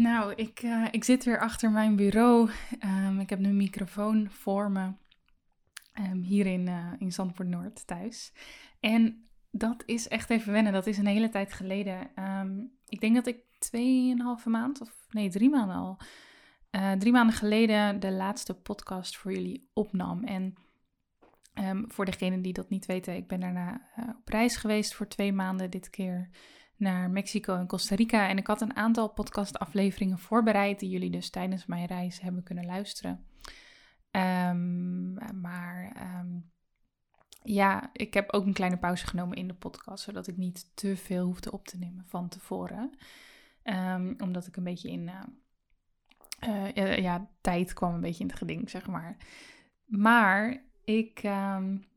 [0.00, 2.50] Nou, ik, uh, ik zit weer achter mijn bureau.
[2.84, 4.92] Um, ik heb een microfoon voor me.
[5.98, 8.32] Um, hier in, uh, in Zandvoort Noord thuis.
[8.80, 10.72] En dat is echt even wennen.
[10.72, 12.10] Dat is een hele tijd geleden.
[12.18, 15.98] Um, ik denk dat ik tweeënhalve maand, of nee, drie maanden al.
[16.70, 20.24] Uh, drie maanden geleden de laatste podcast voor jullie opnam.
[20.24, 20.54] En
[21.88, 23.80] voor degenen die dat niet weten, ik ben daarna
[24.18, 26.30] op reis geweest voor twee maanden dit keer
[26.80, 28.28] naar Mexico en Costa Rica.
[28.28, 32.66] En ik had een aantal podcastafleveringen voorbereid die jullie dus tijdens mijn reis hebben kunnen
[32.66, 33.24] luisteren.
[34.10, 36.50] Um, maar um,
[37.42, 40.96] ja, ik heb ook een kleine pauze genomen in de podcast, zodat ik niet te
[40.96, 42.90] veel hoefde op te nemen van tevoren.
[43.64, 45.10] Um, omdat ik een beetje in,
[46.48, 49.16] uh, uh, ja, tijd kwam een beetje in het geding, zeg maar.
[49.84, 51.20] Maar ik,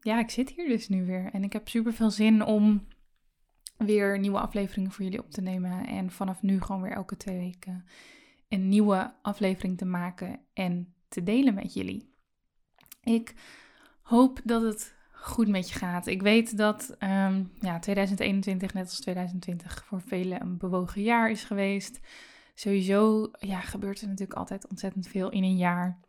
[0.01, 2.87] ja, ik zit hier dus nu weer en ik heb super veel zin om
[3.77, 5.87] weer nieuwe afleveringen voor jullie op te nemen.
[5.87, 7.85] En vanaf nu gewoon weer elke twee weken
[8.53, 12.13] een nieuwe aflevering te maken en te delen met jullie.
[13.03, 13.33] Ik
[14.01, 16.07] hoop dat het goed met je gaat.
[16.07, 21.43] Ik weet dat um, ja, 2021, net als 2020, voor velen een bewogen jaar is
[21.43, 21.99] geweest.
[22.53, 25.99] Sowieso ja, gebeurt er natuurlijk altijd ontzettend veel in een jaar.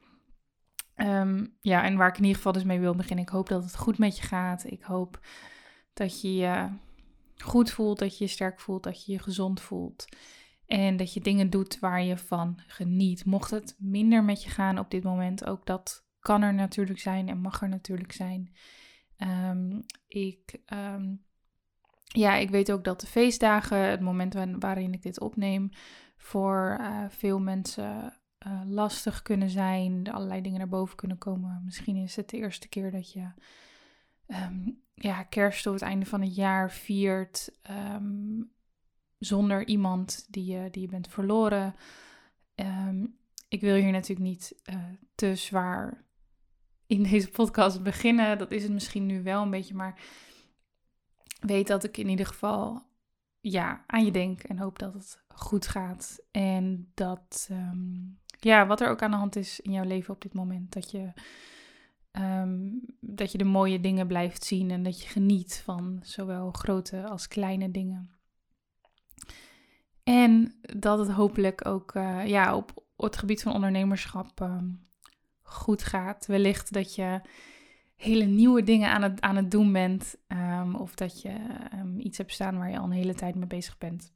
[0.96, 3.25] Um, ja, en waar ik in ieder geval dus mee wil beginnen.
[3.25, 4.64] Ik hoop dat het goed met je gaat.
[4.64, 5.20] Ik hoop
[5.92, 6.69] dat je je
[7.36, 10.04] goed voelt, dat je je sterk voelt, dat je je gezond voelt.
[10.66, 13.24] En dat je dingen doet waar je van geniet.
[13.24, 17.28] Mocht het minder met je gaan op dit moment, ook dat kan er natuurlijk zijn
[17.28, 18.54] en mag er natuurlijk zijn.
[19.18, 21.24] Um, ik, um,
[22.04, 25.70] ja, ik weet ook dat de feestdagen, het moment waarin ik dit opneem,
[26.16, 30.12] voor uh, veel mensen uh, lastig kunnen zijn.
[30.12, 31.62] Allerlei dingen naar boven kunnen komen.
[31.64, 33.32] Misschien is het de eerste keer dat je
[34.26, 38.53] um, ja, kerst of het einde van het jaar viert um,
[39.19, 41.75] zonder iemand die je, die je bent verloren.
[42.55, 43.19] Um,
[43.49, 44.77] ik wil hier natuurlijk niet uh,
[45.15, 46.05] te zwaar
[46.87, 48.38] in deze podcast beginnen.
[48.38, 50.00] Dat is het misschien nu wel een beetje, maar
[51.41, 52.82] weet dat ik in ieder geval
[53.41, 56.19] ja, aan je denk en hoop dat het goed gaat.
[56.31, 60.22] En dat, um, ja, wat er ook aan de hand is in jouw leven op
[60.22, 61.12] dit moment, dat je
[62.19, 67.08] Um, dat je de mooie dingen blijft zien en dat je geniet van zowel grote
[67.08, 68.10] als kleine dingen.
[70.02, 74.80] En dat het hopelijk ook uh, ja, op, het gebied van ondernemerschap um,
[75.42, 76.26] goed gaat.
[76.26, 77.20] Wellicht dat je
[77.97, 80.16] hele nieuwe dingen aan het, aan het doen bent.
[80.28, 81.36] Um, of dat je
[81.98, 84.12] iets hebt staan waar je al een hele tijd mee bezig bent.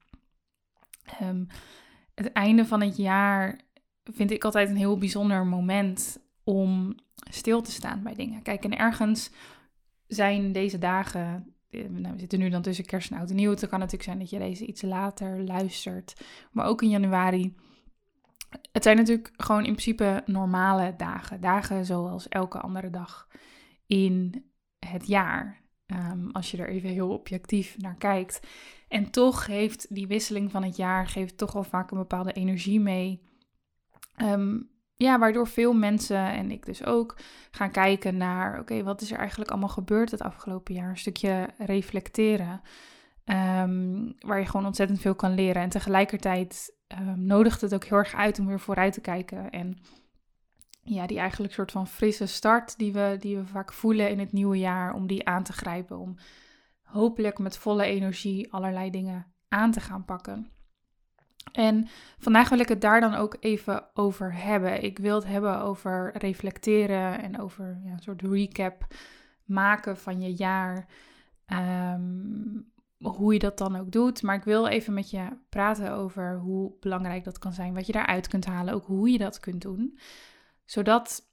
[2.15, 3.61] het einde van het jaar
[4.05, 6.95] vind ik altijd een heel bijzonder moment om
[7.31, 8.43] stil te staan bij dingen.
[8.43, 9.31] Kijk, en ergens
[10.07, 13.51] zijn deze dagen, eh, nou, we zitten nu dan tussen kerst en oud en nieuw.
[13.51, 17.55] Het kan natuurlijk zijn dat je deze iets later luistert, maar ook in januari.
[18.73, 21.41] Het zijn natuurlijk gewoon in principe normale dagen.
[21.41, 23.29] Dagen zoals elke andere dag
[23.87, 24.45] in
[24.87, 25.61] het jaar.
[25.87, 28.41] Um, als je er even heel objectief naar kijkt.
[28.89, 32.81] En toch heeft die wisseling van het jaar geeft toch wel vaak een bepaalde energie
[32.81, 33.23] mee.
[34.23, 37.17] Um, ja, waardoor veel mensen en ik dus ook
[37.51, 40.91] gaan kijken naar: oké, wat is er eigenlijk allemaal gebeurd het afgelopen jaar?
[40.91, 42.61] Een stukje reflecteren,
[43.25, 45.63] um, waar je gewoon ontzettend veel kan leren.
[45.63, 49.51] En tegelijkertijd um, nodigt het ook heel erg uit om weer vooruit te kijken.
[49.51, 49.79] En
[50.83, 54.33] ja, die eigenlijk soort van frisse start die we, die we vaak voelen in het
[54.33, 55.99] nieuwe jaar, om die aan te grijpen.
[55.99, 56.17] Om
[56.83, 60.58] hopelijk met volle energie allerlei dingen aan te gaan pakken.
[61.53, 64.83] En vandaag wil ik het daar dan ook even over hebben.
[64.83, 68.87] Ik wil het hebben over reflecteren en over ja, een soort recap
[69.45, 70.87] maken van je jaar.
[71.53, 74.23] Um, hoe je dat dan ook doet.
[74.23, 77.75] Maar ik wil even met je praten over hoe belangrijk dat kan zijn.
[77.75, 78.75] Wat je daaruit kunt halen.
[78.75, 79.99] Ook hoe je dat kunt doen.
[80.65, 81.29] Zodat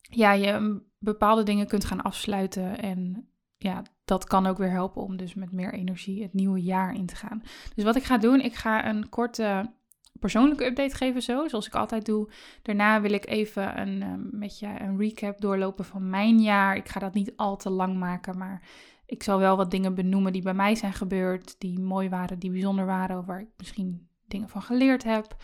[0.00, 2.78] ja, je bepaalde dingen kunt gaan afsluiten.
[2.78, 6.94] En ja, dat kan ook weer helpen om dus met meer energie het nieuwe jaar
[6.94, 7.42] in te gaan.
[7.74, 9.72] Dus wat ik ga doen, ik ga een korte
[10.18, 12.30] persoonlijke update geven zo, zoals ik altijd doe.
[12.62, 16.76] Daarna wil ik even een, um, met je een recap doorlopen van mijn jaar.
[16.76, 18.62] Ik ga dat niet al te lang maken, maar
[19.06, 22.50] ik zal wel wat dingen benoemen die bij mij zijn gebeurd, die mooi waren, die
[22.50, 25.36] bijzonder waren, waar ik misschien dingen van geleerd heb.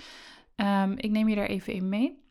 [0.57, 2.25] Um, ik neem je daar even in mee.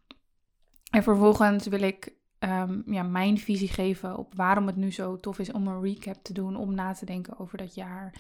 [0.89, 2.15] En vervolgens wil ik
[2.45, 6.23] um, ja, mijn visie geven op waarom het nu zo tof is om een recap
[6.23, 8.13] te doen, om na te denken over dat jaar,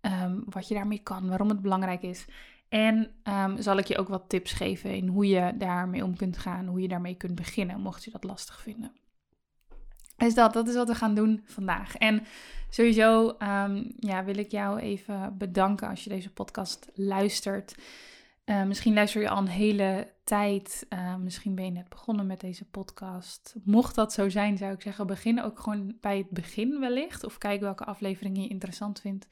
[0.00, 2.26] um, wat je daarmee kan, waarom het belangrijk is.
[2.68, 6.38] En um, zal ik je ook wat tips geven in hoe je daarmee om kunt
[6.38, 8.92] gaan, hoe je daarmee kunt beginnen, mocht je dat lastig vinden.
[10.16, 11.96] Dus dat, dat is wat we gaan doen vandaag.
[11.96, 12.22] En
[12.68, 13.36] sowieso
[13.98, 17.74] ja, wil ik jou even bedanken als je deze podcast luistert.
[18.50, 20.86] Uh, misschien luister je al een hele tijd.
[20.88, 23.54] Uh, misschien ben je net begonnen met deze podcast.
[23.64, 27.24] Mocht dat zo zijn, zou ik zeggen, begin ook gewoon bij het begin wellicht.
[27.24, 29.28] Of kijk welke afleveringen je interessant vindt.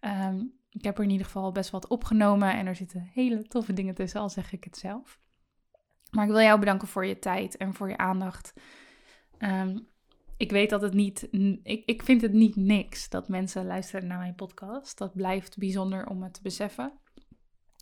[0.00, 3.72] Um, ik heb er in ieder geval best wat opgenomen en er zitten hele toffe
[3.72, 5.20] dingen tussen, al zeg ik het zelf.
[6.10, 8.52] Maar ik wil jou bedanken voor je tijd en voor je aandacht.
[9.38, 9.88] Um,
[10.36, 11.28] ik weet dat het niet.
[11.62, 14.98] Ik, ik vind het niet niks dat mensen luisteren naar mijn podcast.
[14.98, 16.92] Dat blijft bijzonder om het te beseffen.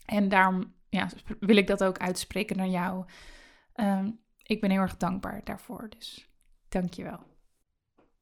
[0.05, 1.09] En daarom ja,
[1.41, 3.05] wil ik dat ook uitspreken naar jou.
[3.75, 5.89] Um, ik ben heel erg dankbaar daarvoor.
[5.99, 6.29] Dus
[6.69, 7.21] dank je wel.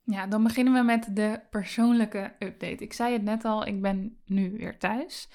[0.05, 2.85] Ja, dan beginnen we met de persoonlijke update.
[2.85, 5.29] Ik zei het net al, ik ben nu weer thuis.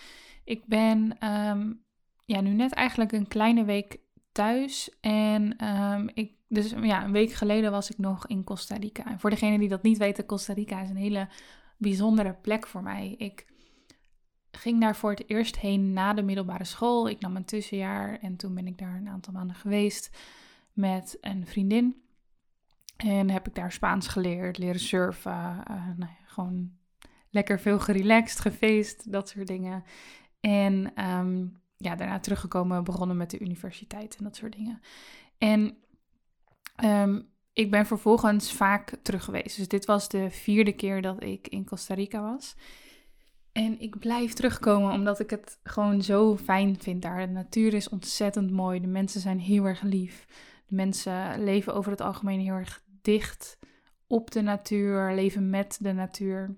[0.44, 1.84] Ik ben um,
[2.26, 4.00] ja, nu net eigenlijk een kleine week
[4.32, 4.98] thuis.
[5.02, 9.06] En um, ik, dus ja, een week geleden was ik nog in Costa Rica.
[9.06, 11.28] En voor degenen die dat niet weten, Costa Rica is een hele
[11.78, 13.16] bijzondere plek voor mij.
[13.18, 13.46] Ik
[14.52, 17.10] ging daar voor het eerst heen na de middelbare school.
[17.10, 20.18] Ik nam een tussenjaar en toen ben ik daar een aantal maanden geweest
[20.74, 22.02] met een vriendin.
[22.98, 25.64] En heb ik daar Spaans geleerd, leren surfen.
[25.70, 26.72] Uh, nou gewoon
[27.30, 29.84] lekker veel gerelaxed, gefeest, dat soort dingen.
[30.40, 34.82] En um, ja, daarna teruggekomen, begonnen met de universiteit en dat soort dingen.
[35.38, 35.78] En
[36.84, 39.58] um, ik ben vervolgens vaak terug geweest.
[39.58, 42.56] Dus dit was de vierde keer dat ik in Costa Rica was.
[43.60, 47.28] En ik blijf terugkomen omdat ik het gewoon zo fijn vind daar.
[47.28, 48.82] De natuur is ontzettend mooi.
[48.82, 50.26] De mensen zijn heel erg lief.
[50.68, 53.60] De mensen leven over het algemeen heel erg dicht
[54.08, 56.56] op de natuur, leven met de natuur.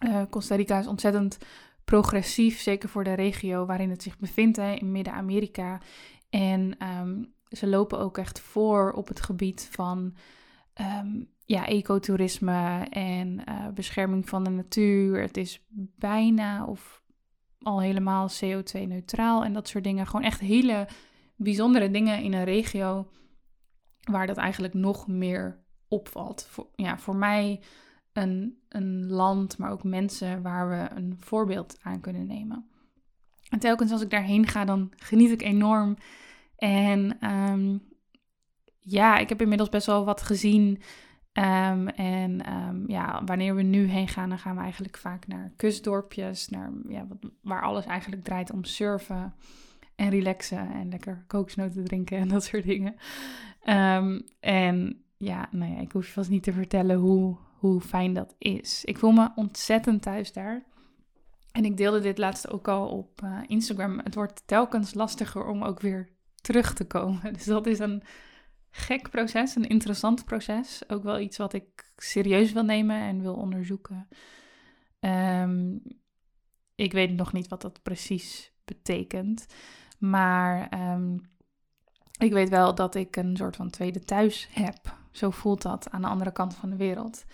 [0.00, 1.38] Uh, Costa Rica is ontzettend
[1.84, 5.80] progressief, zeker voor de regio waarin het zich bevindt, in Midden-Amerika.
[6.30, 10.14] En um, ze lopen ook echt voor op het gebied van
[10.80, 15.20] um, ja, ecotourisme en uh, bescherming van de natuur.
[15.20, 15.66] Het is
[15.96, 17.04] bijna of
[17.58, 20.06] al helemaal CO2-neutraal en dat soort dingen.
[20.06, 20.88] Gewoon echt hele
[21.36, 23.10] bijzondere dingen in een regio
[24.00, 26.46] waar dat eigenlijk nog meer opvalt.
[26.50, 27.60] Voor, ja, voor mij
[28.12, 32.66] een, een land, maar ook mensen waar we een voorbeeld aan kunnen nemen.
[33.48, 35.96] En telkens als ik daarheen ga, dan geniet ik enorm.
[36.56, 37.82] En um,
[38.80, 40.82] ja, ik heb inmiddels best wel wat gezien.
[41.38, 45.52] Um, en um, ja, wanneer we nu heen gaan, dan gaan we eigenlijk vaak naar
[45.56, 47.06] kustdorpjes, naar, ja,
[47.42, 49.34] waar alles eigenlijk draait om surfen
[49.94, 52.94] en relaxen en lekker kokosnoten drinken en dat soort dingen.
[53.68, 58.14] Um, en ja, nou ja, ik hoef je vast niet te vertellen hoe, hoe fijn
[58.14, 58.84] dat is.
[58.84, 60.64] Ik voel me ontzettend thuis daar.
[61.52, 63.98] En ik deelde dit laatst ook al op uh, Instagram.
[63.98, 66.08] Het wordt telkens lastiger om ook weer
[66.40, 67.32] terug te komen.
[67.34, 68.02] Dus dat is een
[68.70, 70.82] gek proces, een interessant proces.
[70.88, 74.08] Ook wel iets wat ik serieus wil nemen en wil onderzoeken.
[75.00, 75.82] Um,
[76.74, 79.46] ik weet nog niet wat dat precies betekent.
[79.98, 81.20] Maar um,
[82.18, 84.96] ik weet wel dat ik een soort van tweede thuis heb.
[85.10, 87.24] Zo voelt dat aan de andere kant van de wereld.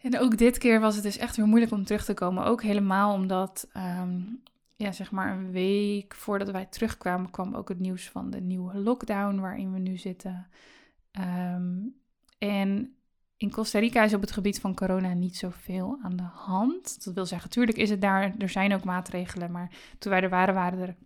[0.00, 2.44] En ook dit keer was het dus echt weer moeilijk om terug te komen.
[2.44, 4.42] Ook helemaal omdat, um,
[4.76, 8.78] ja, zeg maar een week voordat wij terugkwamen, kwam ook het nieuws van de nieuwe
[8.78, 10.48] lockdown waarin we nu zitten.
[11.18, 11.94] Um,
[12.38, 12.96] en
[13.36, 17.04] in Costa Rica is op het gebied van corona niet zoveel aan de hand.
[17.04, 20.28] Dat wil zeggen, natuurlijk is het daar, er zijn ook maatregelen, maar toen wij er
[20.28, 20.96] waren, waren er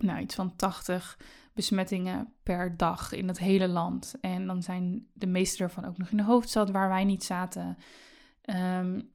[0.00, 1.18] nou, iets van 80
[1.54, 4.14] besmettingen per dag in het hele land.
[4.20, 7.76] En dan zijn de meeste ervan ook nog in de hoofdstad waar wij niet zaten.
[8.78, 9.10] Um,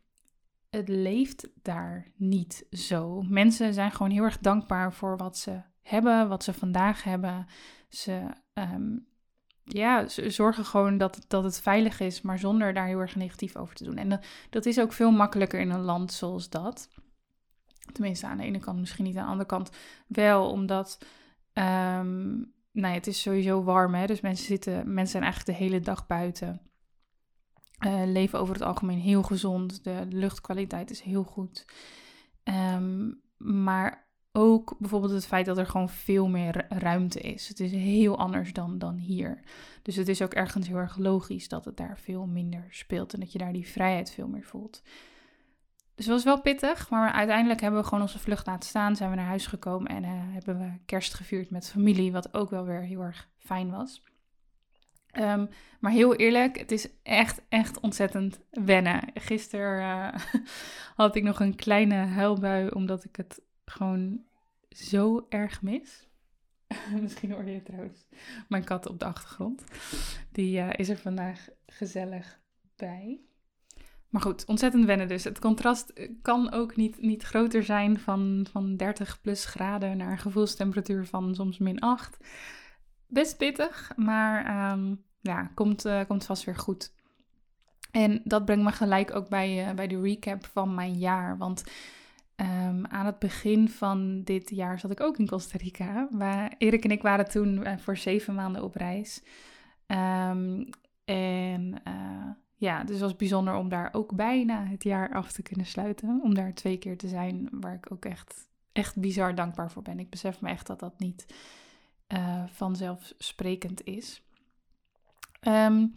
[0.77, 3.21] het leeft daar niet zo.
[3.21, 7.45] Mensen zijn gewoon heel erg dankbaar voor wat ze hebben, wat ze vandaag hebben.
[7.89, 8.21] Ze,
[8.53, 9.07] um,
[9.63, 13.75] ja, zorgen gewoon dat, dat het veilig is, maar zonder daar heel erg negatief over
[13.75, 13.97] te doen.
[13.97, 16.89] En dat, dat is ook veel makkelijker in een land zoals dat.
[17.91, 19.69] Tenminste, aan de ene kant misschien niet, aan de andere kant
[20.07, 20.97] wel, omdat
[21.53, 24.05] um, nou ja, het is sowieso warm, hè?
[24.05, 26.61] dus mensen, zitten, mensen zijn eigenlijk de hele dag buiten.
[27.85, 31.65] Uh, leven over het algemeen heel gezond, de luchtkwaliteit is heel goed.
[32.43, 37.47] Um, maar ook bijvoorbeeld het feit dat er gewoon veel meer ruimte is.
[37.47, 39.39] Het is heel anders dan, dan hier.
[39.81, 43.19] Dus het is ook ergens heel erg logisch dat het daar veel minder speelt en
[43.19, 44.81] dat je daar die vrijheid veel meer voelt.
[45.95, 48.95] Dus het was wel pittig, maar uiteindelijk hebben we gewoon onze vlucht laten staan.
[48.95, 52.49] Zijn we naar huis gekomen en uh, hebben we kerst gevierd met familie, wat ook
[52.49, 54.03] wel weer heel erg fijn was.
[55.19, 59.01] Um, maar heel eerlijk, het is echt, echt ontzettend wennen.
[59.13, 60.41] Gisteren uh,
[60.95, 64.21] had ik nog een kleine huilbui, omdat ik het gewoon
[64.69, 66.07] zo erg mis.
[67.01, 68.07] Misschien hoor je het trouwens.
[68.47, 69.63] Mijn kat op de achtergrond.
[70.31, 72.39] Die uh, is er vandaag gezellig
[72.75, 73.21] bij.
[74.09, 75.23] Maar goed, ontzettend wennen dus.
[75.23, 80.11] Het contrast eh, kan ook niet, niet groter zijn van, van 30 plus graden naar
[80.11, 82.17] een gevoelstemperatuur van soms min 8.
[83.07, 86.95] Best pittig, maar um, ja, komt, uh, komt vast weer goed.
[87.91, 91.37] En dat brengt me gelijk ook bij, uh, bij de recap van mijn jaar.
[91.37, 91.63] Want
[92.35, 96.07] um, aan het begin van dit jaar zat ik ook in Costa Rica.
[96.11, 99.23] Waar Erik en ik waren toen uh, voor zeven maanden op reis.
[99.87, 100.69] Um,
[101.05, 101.81] en
[102.55, 106.19] ja, dus het was bijzonder om daar ook bijna het jaar af te kunnen sluiten.
[106.23, 109.99] Om daar twee keer te zijn, waar ik ook echt, echt bizar dankbaar voor ben.
[109.99, 111.25] Ik besef me echt dat dat niet
[112.51, 114.26] vanzelfsprekend is.
[115.41, 115.93] Um,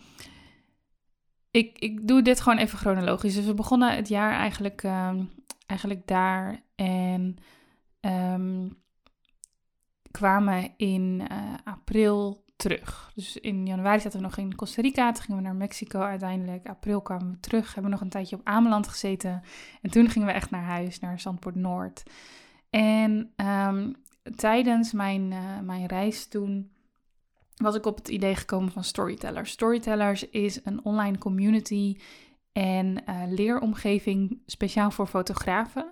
[1.50, 3.34] ik, ik doe dit gewoon even chronologisch.
[3.34, 5.30] Dus we begonnen het jaar eigenlijk, um,
[5.66, 7.36] eigenlijk daar en
[8.00, 8.78] um,
[10.10, 13.12] kwamen in uh, april terug.
[13.14, 15.12] Dus in januari zaten we nog in Costa Rica.
[15.12, 16.66] Toen gingen we naar Mexico uiteindelijk.
[16.66, 17.64] April kwamen we terug.
[17.74, 19.42] Hebben we nog een tijdje op Ameland gezeten.
[19.82, 22.02] En toen gingen we echt naar huis, naar Zandpoort Noord.
[22.70, 23.34] En
[24.36, 26.70] tijdens mijn, uh, mijn reis toen
[27.60, 29.50] was ik op het idee gekomen van Storytellers.
[29.50, 31.96] Storytellers is een online community
[32.52, 35.88] en uh, leeromgeving speciaal voor fotografen.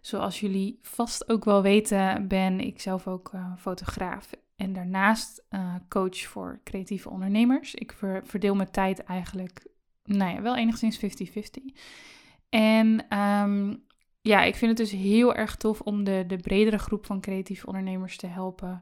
[0.00, 4.30] Zoals jullie vast ook wel weten, ben ik zelf ook uh, fotograaf.
[4.56, 7.74] En daarnaast uh, coach voor creatieve ondernemers.
[7.74, 9.66] Ik verdeel mijn tijd eigenlijk,
[10.02, 11.02] nou ja, wel enigszins 50-50.
[12.48, 13.84] En um,
[14.20, 17.66] ja, ik vind het dus heel erg tof om de, de bredere groep van creatieve
[17.66, 18.80] ondernemers te helpen.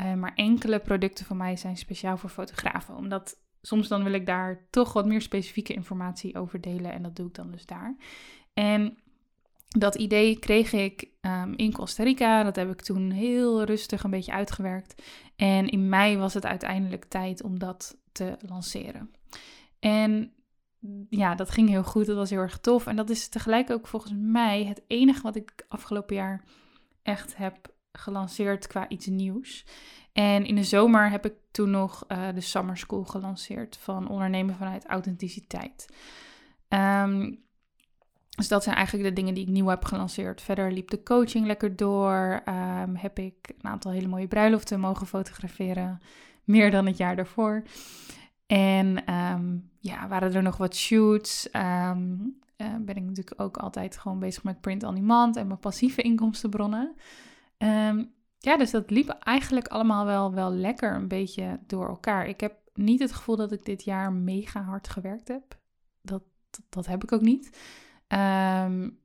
[0.00, 2.96] Uh, maar enkele producten van mij zijn speciaal voor fotografen.
[2.96, 6.92] Omdat soms dan wil ik daar toch wat meer specifieke informatie over delen.
[6.92, 7.96] En dat doe ik dan dus daar.
[8.54, 8.98] En
[9.68, 12.42] dat idee kreeg ik um, in Costa Rica.
[12.42, 15.02] Dat heb ik toen heel rustig een beetje uitgewerkt.
[15.36, 19.10] En in mei was het uiteindelijk tijd om dat te lanceren.
[19.80, 20.32] En
[21.08, 22.06] ja, dat ging heel goed.
[22.06, 22.86] Dat was heel erg tof.
[22.86, 26.44] En dat is tegelijk ook volgens mij het enige wat ik afgelopen jaar
[27.02, 29.64] echt heb gelanceerd qua iets nieuws.
[30.12, 34.54] En in de zomer heb ik toen nog uh, de Summer School gelanceerd van ondernemen
[34.54, 35.88] vanuit authenticiteit.
[36.68, 37.42] Um,
[38.28, 40.42] dus dat zijn eigenlijk de dingen die ik nieuw heb gelanceerd.
[40.42, 42.42] Verder liep de coaching lekker door.
[42.48, 46.00] Um, heb ik een aantal hele mooie bruiloften mogen fotograferen.
[46.44, 47.62] Meer dan het jaar daarvoor.
[48.46, 51.48] En um, ja, waren er nog wat shoots.
[51.52, 51.90] Uh,
[52.56, 56.94] ben ik natuurlijk ook altijd gewoon bezig met print on demand en mijn passieve inkomstenbronnen.
[58.38, 62.26] Ja, dus dat liep eigenlijk allemaal wel, wel lekker een beetje door elkaar.
[62.26, 65.58] Ik heb niet het gevoel dat ik dit jaar mega hard gewerkt heb.
[66.02, 66.22] Dat,
[66.68, 67.58] dat, heb ik ook niet.
[68.08, 68.98] Um,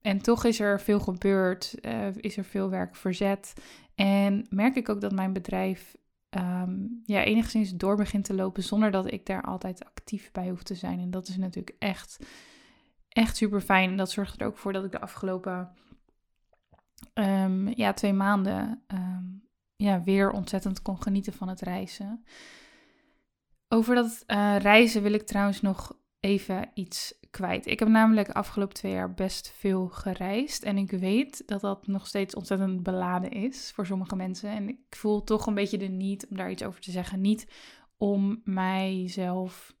[0.00, 3.52] en toch is er veel gebeurd, uh, is er veel werk verzet.
[3.94, 5.96] En merk ik ook dat mijn bedrijf
[6.30, 10.62] um, ja, enigszins door begint te lopen zonder dat ik daar altijd actief bij hoef
[10.62, 11.00] te zijn.
[11.00, 12.18] En dat is natuurlijk echt,
[13.08, 13.90] echt super fijn.
[13.90, 15.70] En dat zorgt er ook voor dat ik de afgelopen
[17.14, 18.84] um, ja, twee maanden
[19.76, 22.24] ja, weer ontzettend kon genieten van het reizen.
[23.68, 27.66] Over dat uh, reizen wil ik trouwens nog even iets kwijt.
[27.66, 30.62] Ik heb namelijk de afgelopen twee jaar best veel gereisd.
[30.62, 34.50] En ik weet dat dat nog steeds ontzettend beladen is voor sommige mensen.
[34.50, 37.20] En ik voel toch een beetje de niet om daar iets over te zeggen.
[37.20, 37.46] Niet
[37.96, 39.74] om mijzelf.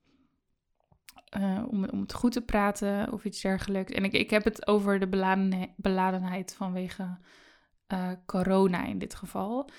[1.36, 3.92] Uh, om, om het goed te praten of iets dergelijks.
[3.92, 7.18] En ik, ik heb het over de beladen, beladenheid vanwege
[7.92, 9.70] uh, corona in dit geval.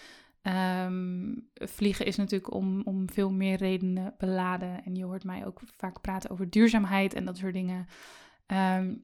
[0.44, 4.84] Um, vliegen is natuurlijk om, om veel meer redenen beladen.
[4.84, 7.86] En je hoort mij ook vaak praten over duurzaamheid en dat soort dingen.
[8.48, 9.04] Um,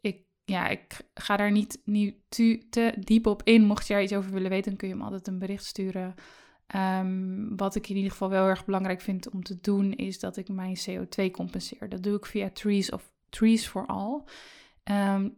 [0.00, 3.64] ik, ja, ik ga daar niet, niet te, te, diep op in.
[3.64, 6.14] Mocht daar iets over willen weten, dan kun je me altijd een bericht sturen.
[6.68, 10.36] Ehm, wat ik in ieder geval wel erg belangrijk vind om te doen, is dat
[10.36, 11.88] ik mijn CO2 compenseer.
[11.88, 14.22] Dat doe ik via Trees of Trees for All.
[14.84, 15.36] Um,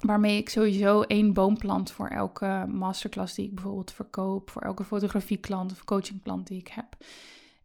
[0.00, 4.84] waarmee ik sowieso één boom plant voor elke masterclass die ik bijvoorbeeld verkoop, voor elke
[4.84, 6.96] fotografieklant of coachingklant die ik heb.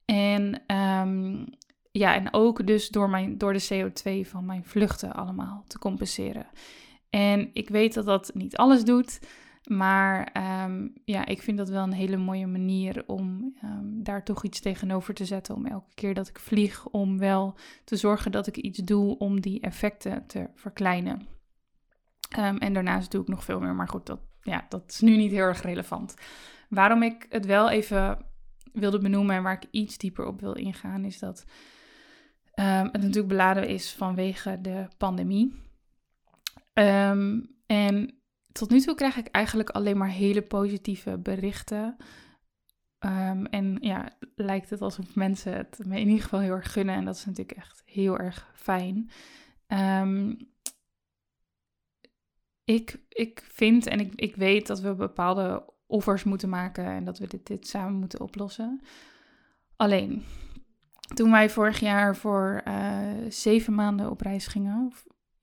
[0.06, 1.46] En um,
[1.92, 6.48] ja, en ook dus door, mijn, door de CO2 van mijn vluchten allemaal te compenseren.
[7.10, 9.20] En ik weet dat dat niet alles doet.
[9.64, 14.44] Maar ehm, ja, ik vind dat wel een hele mooie manier om ehm, daar toch
[14.44, 15.56] iets tegenover te zetten.
[15.56, 19.42] Om elke keer dat ik vlieg, om wel te zorgen dat ik iets doe om
[19.42, 21.28] die effecten te verkleinen.
[22.30, 23.76] Ehm, en daarnaast doe ik nog veel meer.
[23.76, 26.16] Maar goed, dat, ja, dat is nu niet heel erg relevant.
[26.70, 28.26] Waarom ik het wel even
[28.74, 31.46] wilde benoemen en waar ik iets dieper op wil ingaan, is dat
[32.54, 35.54] het natuurlijk beladen is vanwege de pandemie.
[37.66, 38.21] en
[38.52, 41.98] tot nu toe krijg ik eigenlijk alleen maar hele positieve berichten.
[43.00, 46.96] Ehm, en ja, lijkt het alsof mensen het me in ieder geval heel erg gunnen.
[46.96, 49.10] En dat is natuurlijk echt heel erg fijn.
[49.68, 50.38] Um,
[52.64, 57.18] ik, ik vind en ik, ik weet dat we bepaalde offers moeten maken en dat
[57.18, 58.82] we dit, dit samen moeten oplossen.
[59.76, 60.24] Alleen,
[61.14, 64.92] toen wij vorig jaar voor uh, zeven maanden op reis gingen,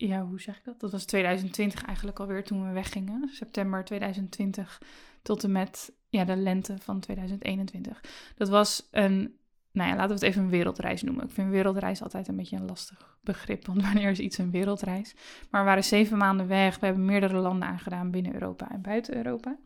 [0.06, 0.80] ja, hoe zeg ik dat?
[0.80, 3.28] Dat was 2020 eigenlijk alweer toen we weggingen.
[3.32, 4.82] September 2020
[5.22, 8.00] tot en met ja, de lente van 2021.
[8.36, 9.36] Dat was een,
[9.72, 11.24] nou ja, laten we het even een wereldreis noemen.
[11.24, 15.14] Ik vind wereldreis altijd een beetje een lastig begrip, want wanneer is iets een wereldreis?
[15.50, 16.78] Maar we waren zeven maanden weg.
[16.78, 19.56] We hebben meerdere landen aangedaan binnen Europa en buiten Europa.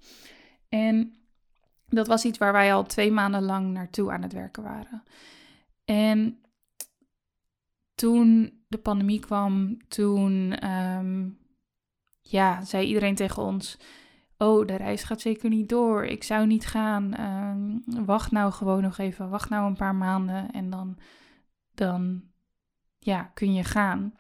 [0.69, 1.15] En
[1.89, 5.03] dat was iets waar wij al twee maanden lang naartoe aan het werken waren.
[5.85, 6.43] En
[8.03, 11.39] toen de pandemie kwam, toen um,
[12.21, 13.79] ja, zei iedereen tegen ons:
[14.39, 16.05] Oh, de reis gaat zeker niet door.
[16.05, 17.21] Ik zou niet gaan.
[17.21, 19.29] Um, wacht nou gewoon nog even.
[19.29, 20.99] Wacht nou een paar maanden en dan,
[21.75, 22.23] dan
[22.99, 24.15] ja, kun je gaan.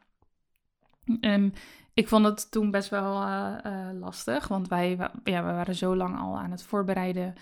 [1.20, 1.52] Um,
[1.94, 5.96] ik vond het toen best wel uh, uh, lastig, want wij ja, we waren zo
[5.96, 7.34] lang al aan het voorbereiden.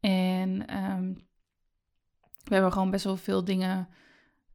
[0.00, 0.58] En
[2.44, 3.88] we hebben gewoon best wel veel dingen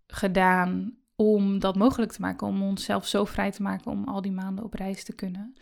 [0.07, 4.31] gedaan om dat mogelijk te maken, om onszelf zo vrij te maken om al die
[4.31, 5.55] maanden op reis te kunnen.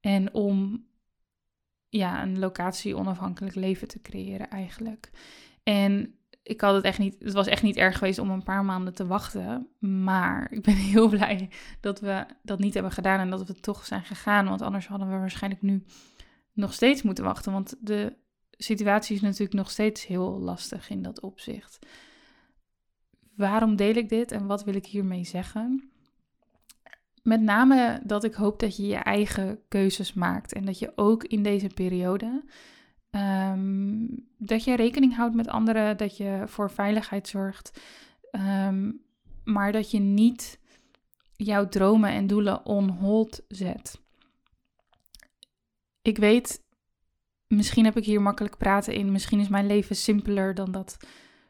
[0.00, 0.86] En om
[1.88, 5.10] ja, een locatie onafhankelijk leven te creëren eigenlijk.
[5.62, 8.64] En ik had het echt niet, het was echt niet erg geweest om een paar
[8.64, 9.68] maanden te wachten.
[9.78, 13.86] Maar ik ben heel blij dat we dat niet hebben gedaan en dat we toch
[13.86, 14.48] zijn gegaan.
[14.48, 15.84] Want anders hadden we waarschijnlijk nu
[16.52, 17.52] nog steeds moeten wachten.
[17.52, 18.16] Want de
[18.50, 21.78] situatie is natuurlijk nog steeds heel lastig in dat opzicht.
[23.38, 25.90] Waarom deel ik dit en wat wil ik hiermee zeggen?
[27.22, 31.24] Met name dat ik hoop dat je je eigen keuzes maakt en dat je ook
[31.24, 32.44] in deze periode
[33.10, 34.06] ehm,
[34.38, 37.80] dat je rekening houdt met anderen, dat je voor veiligheid zorgt,
[38.30, 38.92] ehm,
[39.44, 40.60] maar dat je niet
[41.36, 44.00] jouw dromen en doelen on hold zet.
[46.02, 46.62] Ik weet,
[47.46, 50.96] misschien heb ik hier makkelijk praten in, misschien is mijn leven simpeler dan dat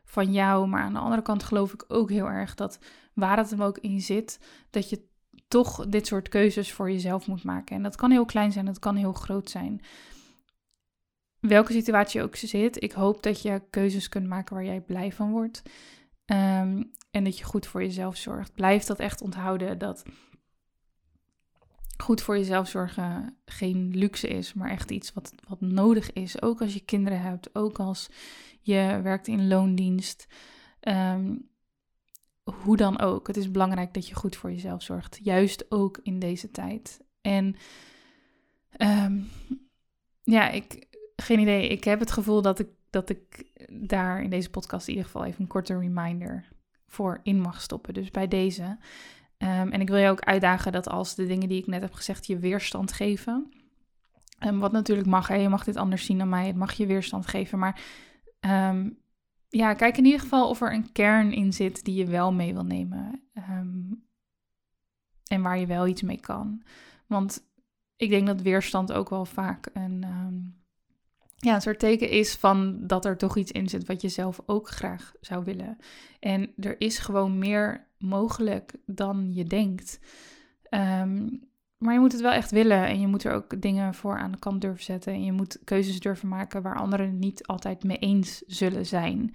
[0.08, 0.68] van jou.
[0.68, 2.78] Maar aan de andere kant geloof ik ook heel erg dat
[3.14, 4.40] waar het hem ook in zit,
[4.70, 5.06] dat je
[5.48, 7.76] toch dit soort keuzes voor jezelf moet maken.
[7.76, 9.80] En dat kan heel klein zijn, dat kan heel groot zijn.
[11.40, 15.12] Welke situatie je ook zit, ik hoop dat je keuzes kunt maken waar jij blij
[15.12, 15.62] van wordt.
[16.24, 18.54] Ehm, en dat je goed voor jezelf zorgt.
[18.54, 20.04] Blijf dat echt onthouden dat
[22.02, 26.42] goed voor jezelf zorgen geen luxe is, maar echt iets wat, wat nodig is.
[26.42, 28.08] Ook als je kinderen hebt, ook als
[28.60, 30.26] je werkt in loondienst.
[30.80, 31.34] Ehm,
[32.44, 33.26] hoe dan ook.
[33.26, 35.18] Het is belangrijk dat je goed voor jezelf zorgt.
[35.22, 37.00] Juist ook in deze tijd.
[37.20, 37.56] En
[38.78, 39.28] um,
[40.22, 41.68] ja, ik, geen idee.
[41.68, 45.24] Ik heb het gevoel dat ik, dat ik daar in deze podcast in ieder geval
[45.24, 46.48] even een korte reminder
[46.86, 47.94] voor in mag stoppen.
[47.94, 48.78] Dus bij deze.
[49.38, 51.92] Ehm, en ik wil je ook uitdagen dat als de dingen die ik net heb
[51.92, 53.52] gezegd je weerstand geven.
[54.46, 56.46] Um, wat natuurlijk mag, je mag dit anders zien dan mij.
[56.46, 57.58] Het mag je weerstand geven.
[57.58, 57.80] Maar
[58.40, 58.98] um,
[59.48, 62.52] ja, kijk in ieder geval of er een kern in zit die je wel mee
[62.52, 63.22] wil nemen.
[65.28, 66.62] en waar je wel iets mee kan.
[67.06, 67.46] Want
[67.96, 70.04] ik denk dat weerstand ook wel vaak een,
[71.36, 74.40] ja, een soort teken is van dat er toch iets in zit wat je zelf
[74.46, 75.76] ook graag zou willen.
[76.20, 80.00] En er is gewoon meer mogelijk dan je denkt.
[80.62, 81.28] Ehm,
[81.78, 84.32] maar je moet het wel echt willen en je moet er ook dingen voor aan
[84.32, 85.12] de kant durven zetten.
[85.12, 89.34] En je moet keuzes durven maken waar anderen niet altijd mee eens zullen zijn.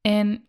[0.00, 0.44] En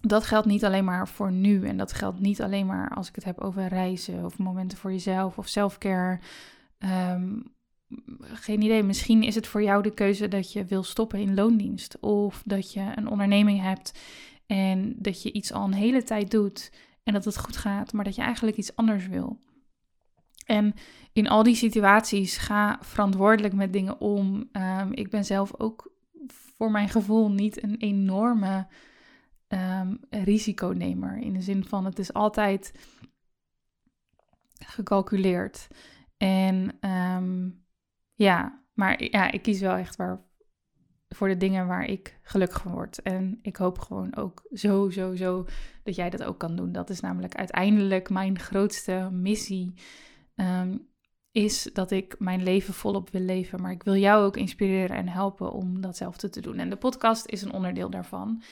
[0.00, 1.66] dat geldt niet alleen maar voor nu.
[1.66, 4.92] En dat geldt niet alleen maar als ik het heb over reizen of momenten voor
[4.92, 6.20] jezelf of selfcare.
[6.78, 7.42] Um,
[8.20, 12.00] geen idee, misschien is het voor jou de keuze dat je wil stoppen in loondienst.
[12.00, 13.98] Of dat je een onderneming hebt
[14.46, 18.04] en dat je iets al een hele tijd doet en dat het goed gaat, maar
[18.04, 19.40] dat je eigenlijk iets anders wil.
[20.50, 20.74] En
[21.12, 24.48] in al die situaties ga verantwoordelijk met dingen om.
[24.52, 25.92] Ehm, ik ben zelf ook
[26.56, 28.66] voor mijn gevoel niet een enorme
[29.48, 31.16] um, risiconemer.
[31.16, 32.72] In de zin van het is altijd
[34.64, 35.68] gecalculeerd.
[36.16, 37.50] En ehm,
[38.14, 40.20] ja, maar ja, ik kies wel echt waar,
[41.08, 43.02] voor de dingen waar ik gelukkig van word.
[43.02, 45.46] En ik hoop gewoon ook zo, zo, zo
[45.82, 46.72] dat jij dat ook kan doen.
[46.72, 49.74] Dat is namelijk uiteindelijk mijn grootste missie.
[50.40, 50.76] Ehm,
[51.32, 53.60] is dat ik mijn leven volop wil leven.
[53.60, 56.58] Maar ik wil jou ook inspireren en helpen om datzelfde te doen.
[56.58, 58.42] En de podcast is een onderdeel daarvan.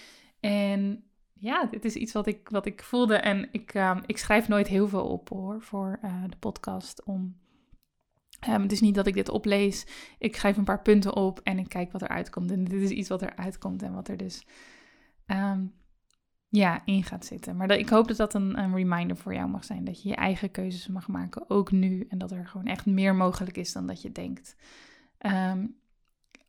[0.41, 3.17] En ja, dit is iets wat ik, wat ik voelde.
[3.17, 7.05] En ik, ehm, ik schrijf nooit heel veel op hoor voor uh, de podcast.
[7.05, 7.37] Om,
[8.49, 9.87] um, het is niet dat ik dit oplees.
[10.19, 12.51] Ik schrijf een paar punten op en ik kijk wat er uitkomt.
[12.51, 14.47] En dit is iets wat er uitkomt en wat er dus
[16.49, 17.57] ja, in gaat zitten.
[17.57, 19.85] Maar ik hoop dat dat een, een reminder voor jou mag zijn.
[19.85, 22.07] Dat je je eigen keuzes mag maken, ook nu.
[22.09, 24.57] En dat er gewoon echt meer mogelijk is dan dat je denkt.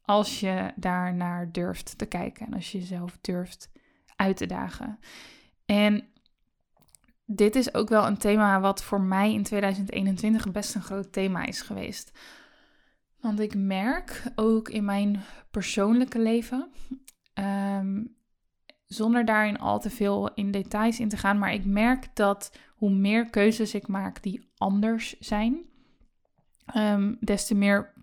[0.02, 3.72] als je daar naar durft te kijken en als je jezelf durft
[4.16, 5.00] uit te dagen.
[5.66, 6.04] En
[7.26, 11.46] dit is ook wel een thema wat voor mij in 2021 best een groot thema
[11.46, 12.12] is geweest.
[13.20, 16.72] Want ik merk ook in mijn persoonlijke leven,
[17.34, 18.04] ehm,
[18.90, 22.92] zonder daarin al te veel in details in te gaan, maar ik merk dat hoe
[22.92, 25.60] meer keuzes ik maak die anders zijn,
[26.76, 27.94] um, des te meer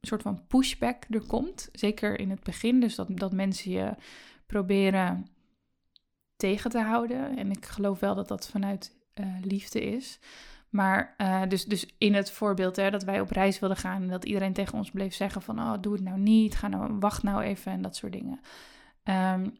[0.00, 1.68] soort van pushback er komt.
[1.72, 3.94] Zeker in het begin, dus dat, dat mensen je
[4.46, 5.26] proberen
[6.36, 7.36] tegen te houden.
[7.36, 10.18] En ik geloof wel dat dat vanuit uh, liefde is.
[10.68, 14.08] Maar uh, dus, dus in het voorbeeld hè, dat wij op reis wilden gaan en
[14.08, 17.22] dat iedereen tegen ons bleef zeggen van oh, doe het nou niet, ga nou, wacht
[17.22, 18.40] nou even en dat soort dingen.
[19.04, 19.58] Um,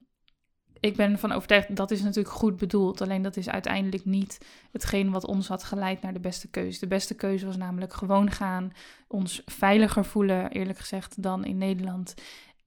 [0.81, 3.01] ik ben van overtuigd, dat is natuurlijk goed bedoeld.
[3.01, 4.39] Alleen dat is uiteindelijk niet
[4.73, 6.81] hetgeen wat ons had geleid naar de beste keuze.
[6.81, 8.73] De beste keuze was namelijk gewoon gaan,
[9.09, 12.15] ons veiliger voelen, eerlijk gezegd, dan in Nederland.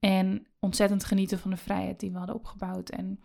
[0.00, 2.88] En ontzettend genieten van de vrijheid die we hadden opgebouwd.
[2.88, 3.20] En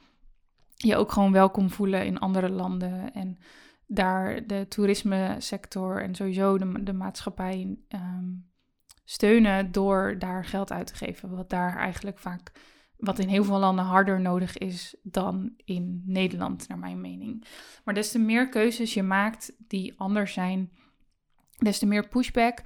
[0.75, 3.13] je ook gewoon welkom voelen in andere landen.
[3.13, 3.37] En
[3.85, 8.27] daar de toerisme sector en sowieso de, de maatschappij ehm,
[9.05, 11.35] steunen door daar geld uit te geven.
[11.35, 12.51] Wat daar eigenlijk vaak,
[12.99, 17.45] wat in heel veel landen harder nodig is dan in Nederland, naar mijn mening.
[17.83, 20.71] Maar des te meer keuzes je maakt die anders zijn,
[21.57, 22.61] des te meer pushback.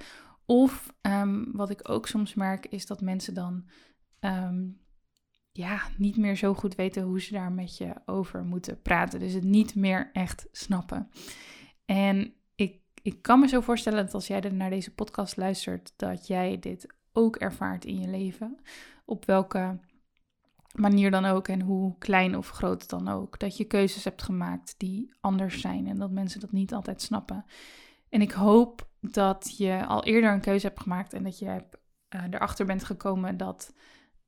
[0.46, 3.68] Of ehm, wat ik ook soms merk, is dat mensen dan
[4.20, 4.66] ehm,
[5.52, 9.20] ja, niet meer zo goed weten hoe ze daar met je over moeten praten.
[9.20, 11.10] Dus het niet meer echt snappen.
[11.84, 16.26] En ik, ik kan me zo voorstellen dat als jij naar deze podcast luistert, dat
[16.26, 18.58] jij dit ook ervaart in je leven.
[19.04, 19.78] Op welke
[20.74, 23.38] manier dan ook en hoe klein of groot dan ook.
[23.38, 27.44] Dat je keuzes hebt gemaakt die anders zijn en dat mensen dat niet altijd snappen.
[28.08, 31.76] En ik hoop dat je al eerder een keuze hebt gemaakt en dat je hebt,
[32.14, 33.74] uh, erachter bent gekomen dat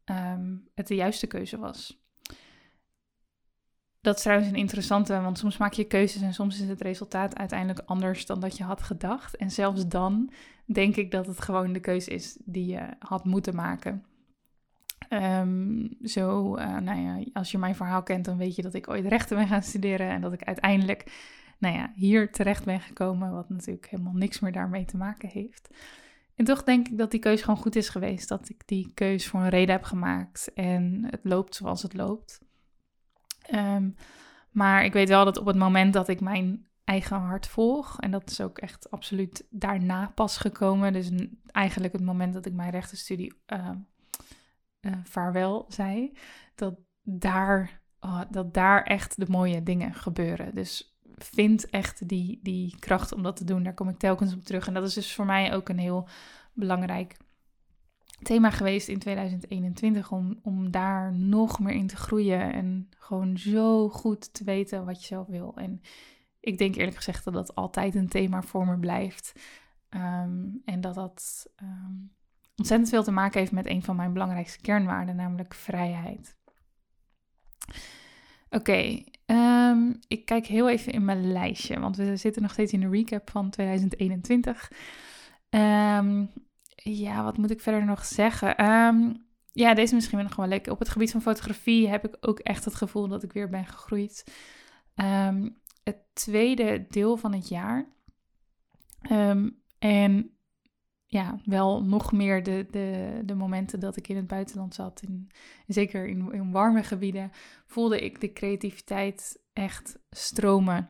[0.04, 2.04] um, het de juiste keuze was.
[4.00, 7.36] Dat is trouwens een interessante, want soms maak je keuzes en soms is het resultaat
[7.36, 9.36] uiteindelijk anders dan dat je had gedacht.
[9.36, 10.32] En zelfs dan
[10.64, 14.04] denk ik dat het gewoon de keuze is die je had moeten maken.
[15.10, 18.88] Um, zo, uh, nou ja, als je mijn verhaal kent, dan weet je dat ik
[18.88, 21.12] ooit rechten ben gaan studeren en dat ik uiteindelijk,
[21.58, 25.68] nou ja, hier terecht ben gekomen, wat natuurlijk helemaal niks meer daarmee te maken heeft.
[26.34, 28.28] En toch denk ik dat die keuze gewoon goed is geweest.
[28.28, 30.52] Dat ik die keuze voor een reden heb gemaakt.
[30.54, 32.40] En het loopt zoals het loopt.
[33.54, 33.94] Um,
[34.50, 38.00] maar ik weet wel dat op het moment dat ik mijn eigen hart volg.
[38.00, 40.92] En dat is ook echt absoluut daarna pas gekomen.
[40.92, 41.10] Dus
[41.46, 43.70] eigenlijk het moment dat ik mijn rechtenstudie uh,
[44.80, 46.12] uh, vaarwel zei.
[46.54, 50.54] Dat daar, oh, dat daar echt de mooie dingen gebeuren.
[50.54, 53.62] Dus vind echt die, die kracht om dat te doen.
[53.62, 54.66] Daar kom ik telkens op terug.
[54.66, 56.08] En dat is dus voor mij ook een heel
[56.52, 57.16] belangrijk
[58.22, 60.12] thema geweest in 2021.
[60.12, 62.52] Om, om daar nog meer in te groeien.
[62.52, 65.56] En gewoon zo goed te weten wat je zelf wil.
[65.56, 65.80] En
[66.40, 69.32] ik denk eerlijk gezegd dat dat altijd een thema voor me blijft.
[69.88, 71.94] Ehm, en dat dat ehm,
[72.56, 76.36] ontzettend veel te maken heeft met een van mijn belangrijkste kernwaarden, namelijk vrijheid.
[78.50, 82.80] Oké, ehm, ik kijk heel even in mijn lijstje, want we zitten nog steeds in
[82.80, 84.72] de recap van 2021.
[85.50, 86.30] Um,
[86.74, 88.64] ja, wat moet ik verder nog zeggen?
[88.70, 90.66] Um, ja, deze misschien nog wel leuk.
[90.66, 93.66] Op het gebied van fotografie heb ik ook echt het gevoel dat ik weer ben
[93.66, 94.24] gegroeid.
[95.82, 97.86] het tweede deel van het jaar.
[99.78, 100.35] en
[101.06, 105.30] ja, wel nog meer de, de, de momenten dat ik in het buitenland zat, in,
[105.66, 107.30] zeker in, in warme gebieden,
[107.66, 110.88] voelde ik de creativiteit echt stromen.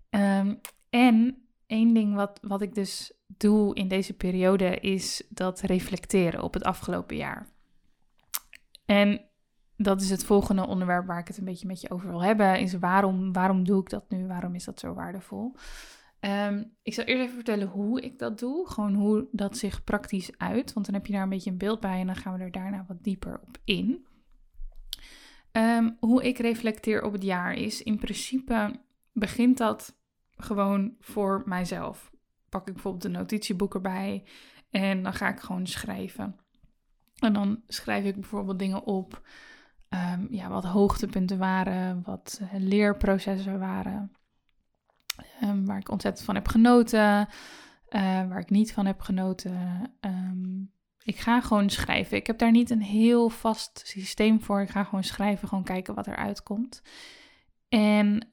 [0.10, 6.44] Um, en één ding wat, wat ik dus doe in deze periode is dat reflecteren
[6.44, 7.48] op het afgelopen jaar.
[8.86, 9.22] En
[9.78, 12.60] dat is het volgende onderwerp waar ik het een beetje met je over wil hebben.
[12.60, 14.28] Is waarom, waarom doe ik dat nu?
[14.28, 15.56] Waarom is dat zo waardevol?
[16.20, 18.70] Um, ik zal eerst even vertellen hoe ik dat doe.
[18.70, 20.74] Gewoon hoe dat zich praktisch uit.
[20.74, 22.52] Want dan heb je daar een beetje een beeld bij en dan gaan we er
[22.52, 24.08] daarna wat dieper op in.
[25.52, 28.80] Um, hoe ik reflecteer op het jaar is in principe
[29.12, 29.98] begint dat
[30.36, 32.12] gewoon voor mijzelf.
[32.50, 34.24] Pak ik bijvoorbeeld een notitieboek erbij
[34.70, 36.40] en dan ga ik gewoon schrijven.
[37.20, 39.22] En dan schrijf ik bijvoorbeeld dingen op,
[39.94, 44.12] um, ja, wat hoogtepunten waren, wat uh, leerprocessen waren,
[45.44, 47.28] um, waar ik ontzettend van heb genoten,
[47.90, 49.92] uh, waar ik niet van heb genoten.
[50.02, 50.72] Um,
[51.04, 52.18] ik ga gewoon schrijven.
[52.18, 54.62] Ik heb daar niet een heel vast systeem voor.
[54.62, 56.82] Ik ga gewoon schrijven, gewoon kijken wat eruit komt.
[57.70, 58.32] En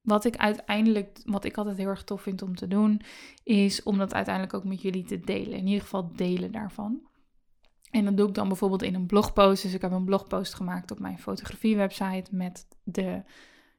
[0.00, 3.00] wat ik uiteindelijk, wat ik altijd heel erg tof vind om te doen,
[3.44, 5.58] is om dat uiteindelijk ook met jullie te delen.
[5.58, 7.00] In ieder geval delen daarvan.
[7.92, 9.62] En dat doe ik dan bijvoorbeeld in een blogpost.
[9.62, 13.22] Dus ik heb een blogpost gemaakt op mijn fotografiewebsite met de,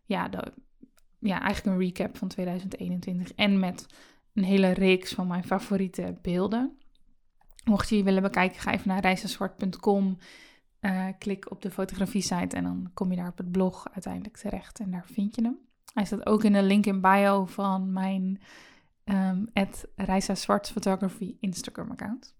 [0.05, 0.53] ja, de,
[1.19, 3.85] ja, eigenlijk een recap van 2021 en met
[4.33, 6.77] een hele reeks van mijn favoriete beelden.
[7.63, 10.17] Mocht je die willen bekijken, ga even naar reisenzwart.com.
[10.81, 13.87] Uh, eh, klik op de fotografie site en dan kom je daar op het blog
[13.91, 15.57] uiteindelijk terecht en daar vind je hem.
[15.93, 18.41] Hij staat ook in de link in bio van mijn
[19.03, 19.49] um,
[19.95, 22.35] Reisa Zwart Photography Instagram account.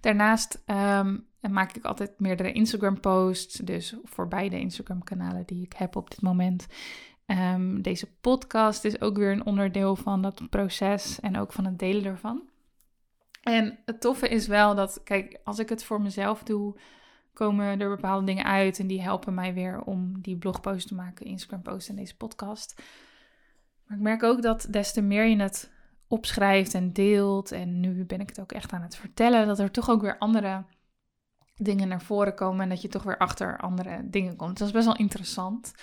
[0.00, 3.54] Daarnaast um, maak ik altijd meerdere Instagram posts.
[3.54, 6.66] Dus voor beide Instagram kanalen die ik heb op dit moment.
[7.26, 11.78] Um, deze podcast is ook weer een onderdeel van dat proces en ook van het
[11.78, 12.42] delen ervan.
[13.42, 16.78] En het toffe is wel dat, kijk, als ik het voor mezelf doe,
[17.32, 21.26] komen er bepaalde dingen uit en die helpen mij weer om die blogpost te maken,
[21.26, 22.82] Instagram post en deze podcast.
[23.86, 25.70] Maar ik merk ook dat des te meer je het
[26.10, 29.70] opschrijft en deelt, en nu ben ik het ook echt aan het vertellen, dat er
[29.70, 30.64] toch ook weer andere
[31.56, 34.58] dingen naar voren komen en dat je toch weer achter andere dingen komt.
[34.58, 35.74] Dat is best wel interessant.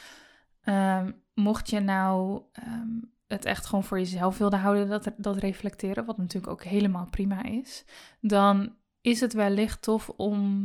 [0.63, 6.06] Um, mocht je nou um, het echt gewoon voor jezelf wilde houden, dat, dat reflecteren,
[6.06, 7.86] wat natuurlijk ook helemaal prima is,
[8.22, 10.63] dan is het wellicht tof om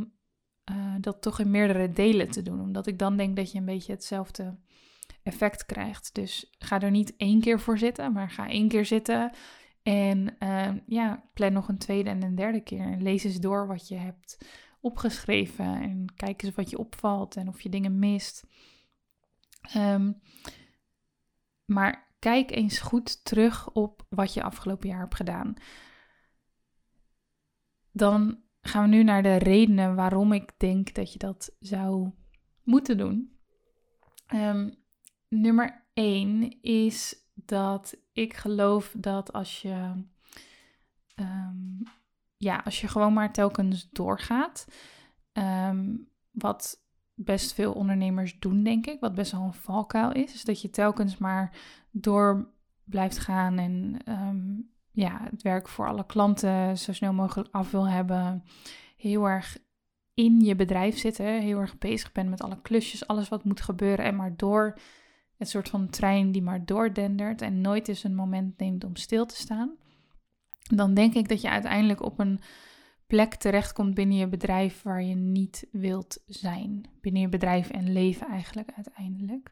[0.71, 2.61] uh, dat toch in meerdere delen te doen.
[2.61, 4.55] Omdat ik dan denk dat je een beetje hetzelfde
[5.23, 6.15] effect krijgt.
[6.15, 9.31] Dus ga er niet één keer voor zitten, maar ga één keer zitten.
[9.83, 12.95] En uh, ja, plan nog een tweede en een derde keer.
[12.99, 14.37] Lees eens door wat je hebt
[14.79, 15.81] opgeschreven.
[15.81, 18.47] En kijk eens wat je opvalt en of je dingen mist.
[19.75, 20.21] Um,
[21.65, 25.53] maar kijk eens goed terug op wat je afgelopen jaar hebt gedaan.
[27.91, 32.11] Dan gaan we nu naar de redenen waarom ik denk dat je dat zou
[32.63, 33.37] moeten doen.
[34.33, 34.82] Um,
[35.41, 39.91] nummer 1 is dat ik geloof dat als je,
[41.15, 41.83] um,
[42.37, 44.67] ja, als je gewoon maar telkens doorgaat,
[45.33, 46.81] um, wat
[47.13, 50.69] best veel ondernemers doen, denk ik, wat best wel een valkuil is, is dat je
[50.69, 51.57] telkens maar
[51.91, 52.51] door
[52.83, 53.97] blijft gaan en
[54.93, 58.43] ja, het werk voor alle klanten zo snel mogelijk af wil hebben.
[58.97, 59.57] Heel erg
[60.13, 61.41] in je bedrijf zitten.
[61.41, 64.05] Heel erg bezig bent met alle klusjes, alles wat moet gebeuren.
[64.05, 64.77] En maar door
[65.43, 67.41] het soort van trein die maar doordendert.
[67.41, 69.75] En nooit eens een moment neemt om stil te staan.
[70.59, 72.39] Dan denk ik dat je uiteindelijk op een
[73.07, 76.85] plek terechtkomt binnen je bedrijf waar je niet wilt zijn.
[77.01, 79.51] Binnen je bedrijf en leven eigenlijk uiteindelijk.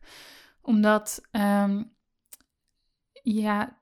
[0.62, 1.84] Omdat ehm,
[3.24, 3.78] ja,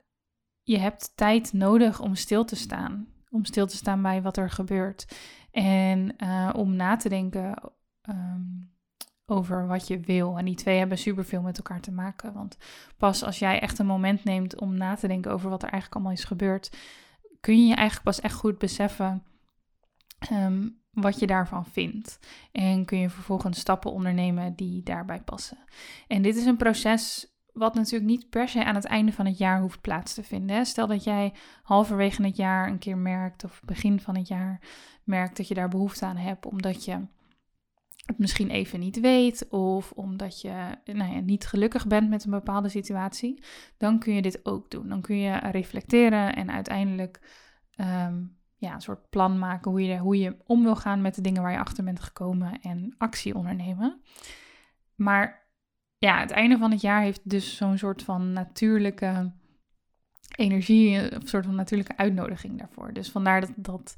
[0.64, 3.08] je hebt tijd nodig om stil te staan.
[3.30, 5.18] Om stil te staan bij wat er gebeurt.
[5.52, 7.72] En uh, om na te denken
[8.10, 8.72] um,
[9.30, 10.38] over wat je wil.
[10.38, 12.34] En die twee hebben superveel met elkaar te maken.
[12.34, 12.58] Want
[12.98, 15.96] pas als jij echt een moment neemt om na te denken over wat er eigenlijk
[15.96, 16.78] allemaal is gebeurd,
[17.40, 19.24] kun je eigenlijk pas echt goed beseffen
[20.32, 22.20] um, wat je daarvan vindt.
[22.52, 25.58] En kun je vervolgens stappen ondernemen die daarbij passen.
[26.08, 29.38] En dit is een proces wat natuurlijk niet per se aan het einde van het
[29.38, 30.66] jaar hoeft plaats te vinden.
[30.66, 34.62] Stel dat jij halverwege het jaar een keer merkt, of begin van het jaar
[35.04, 37.00] merkt dat je daar behoefte aan hebt, omdat je
[38.10, 42.32] het misschien even niet weet, of omdat je nou ja, niet gelukkig bent met een
[42.32, 43.44] bepaalde situatie,
[43.78, 44.90] dan kun je dit ook doen.
[44.90, 47.20] Dan kun je reflecteren en uiteindelijk
[47.76, 51.22] um, ja, een soort plan maken hoe je, hoe je om wil gaan met de
[51.22, 54.02] dingen waar je achter bent gekomen en actie ondernemen.
[54.96, 55.48] Maar
[55.98, 59.32] ja, het einde van het jaar heeft dus zo'n soort van natuurlijke
[60.36, 62.94] energie, een soort van natuurlijke uitnodiging daarvoor.
[62.94, 63.94] Dus vandaar dat, dat,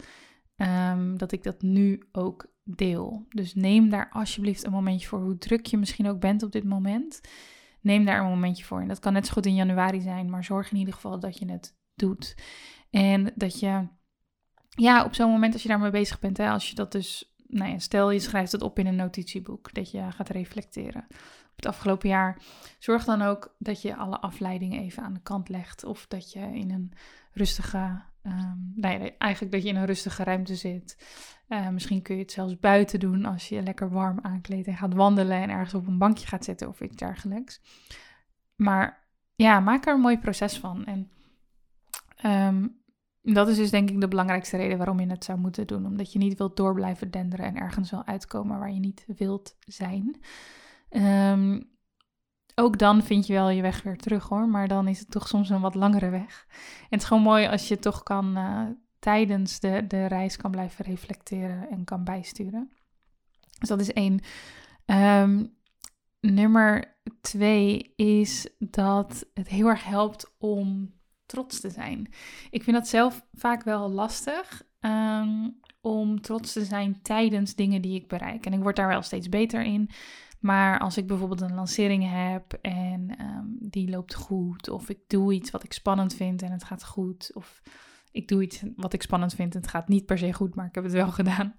[0.56, 3.26] um, dat ik dat nu ook deel.
[3.30, 6.64] Dus neem daar alsjeblieft een momentje voor, hoe druk je misschien ook bent op dit
[6.64, 7.22] moment.
[7.82, 8.82] Neem daar een momentje voor.
[8.82, 11.38] En dat kan net zo goed in januari zijn, maar zorg in ieder geval dat
[11.38, 12.36] je het doet.
[12.90, 13.88] En dat je,
[14.70, 17.72] ja, op zo'n moment als je daarmee bezig bent, hè, als je dat dus, nou
[17.72, 21.08] ja, stel je schrijft het op in een notitieboek, dat je gaat reflecteren
[21.56, 22.42] het afgelopen jaar.
[22.80, 25.84] Zorg dan ook dat je alle afleidingen even aan de kant legt.
[25.84, 26.94] Of dat je in een
[27.32, 30.98] rustige, um, nee, eigenlijk dat je in een rustige ruimte zit.
[31.50, 34.94] Uh, misschien kun je het zelfs buiten doen als je lekker warm aankleedt en gaat
[34.94, 37.62] wandelen en ergens op een bankje gaat zitten of iets dergelijks.
[38.56, 40.86] Maar ja, maak er een mooi proces van.
[40.86, 41.10] En
[42.26, 42.82] um,
[43.22, 45.86] dat is dus denk ik de belangrijkste reden waarom je het zou moeten doen.
[45.86, 49.58] Omdat je niet wilt door blijven denderen en ergens wel uitkomen waar je niet wilt
[49.60, 50.22] zijn.
[50.90, 51.70] Um,
[52.56, 55.28] ook dan vind je wel je weg weer terug hoor, maar dan is het toch
[55.28, 56.46] soms een wat langere weg.
[56.50, 58.62] En het is gewoon mooi als je toch kan uh,
[59.00, 62.72] tijdens de, de reis kan blijven reflecteren en kan bijsturen.
[63.60, 64.20] Dus dat is één.
[64.86, 65.54] Um,
[66.20, 70.94] nummer twee is dat het heel erg helpt om
[71.26, 72.14] trots te zijn.
[72.50, 74.64] Ik vind dat zelf vaak wel lastig.
[74.80, 78.46] Um, om trots te zijn tijdens dingen die ik bereik.
[78.46, 79.90] En ik word daar wel steeds beter in.
[80.42, 85.34] Maar als ik bijvoorbeeld een lancering heb en ehm, die loopt goed, of ik doe
[85.34, 87.62] iets wat ik spannend vind en het gaat goed, of
[88.12, 90.66] ik doe iets wat ik spannend vind en het gaat niet per se goed, maar
[90.66, 91.56] ik heb het wel gedaan.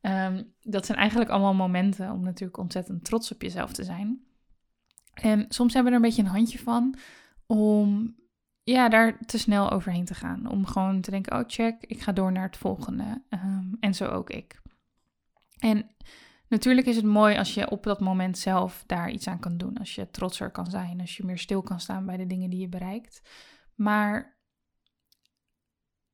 [0.00, 4.20] Ehm, dat zijn eigenlijk allemaal momenten om natuurlijk ontzettend trots op jezelf te zijn.
[5.14, 6.94] En soms hebben we er een beetje een handje van
[7.46, 8.16] om
[8.62, 10.50] ja, daar te snel overheen te gaan.
[10.50, 13.22] Om gewoon te denken, oh check, ik ga door naar het volgende.
[13.28, 14.62] Ehm, en zo ook ik.
[15.58, 15.90] En
[16.48, 19.78] Natuurlijk is het mooi als je op dat moment zelf daar iets aan kan doen.
[19.78, 22.60] Als je trotser kan zijn, als je meer stil kan staan bij de dingen die
[22.60, 23.22] je bereikt.
[23.74, 24.38] Maar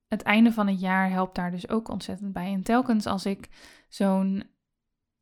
[0.08, 2.52] het einde van het jaar helpt daar dus ook ontzettend bij.
[2.52, 3.48] En telkens als ik
[3.88, 4.44] zo'n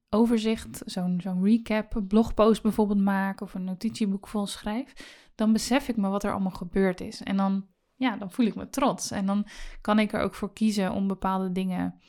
[0.09, 4.93] overzicht, zo'n zo'n recap, blogpost bijvoorbeeld maak of een notitieboek vol schrijf,
[5.35, 7.23] dan besef ik me wat er allemaal gebeurd is.
[7.23, 9.11] En dan, ja, dan voel ik me trots.
[9.11, 9.47] En dan
[9.81, 12.01] kan ik er ook voor kiezen om bepaalde dingen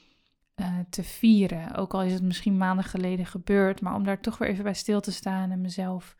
[0.55, 1.75] uh, te vieren.
[1.75, 4.73] Ook al is het misschien maanden geleden gebeurd, maar om daar toch weer even bij
[4.73, 6.15] stil te staan en mezelf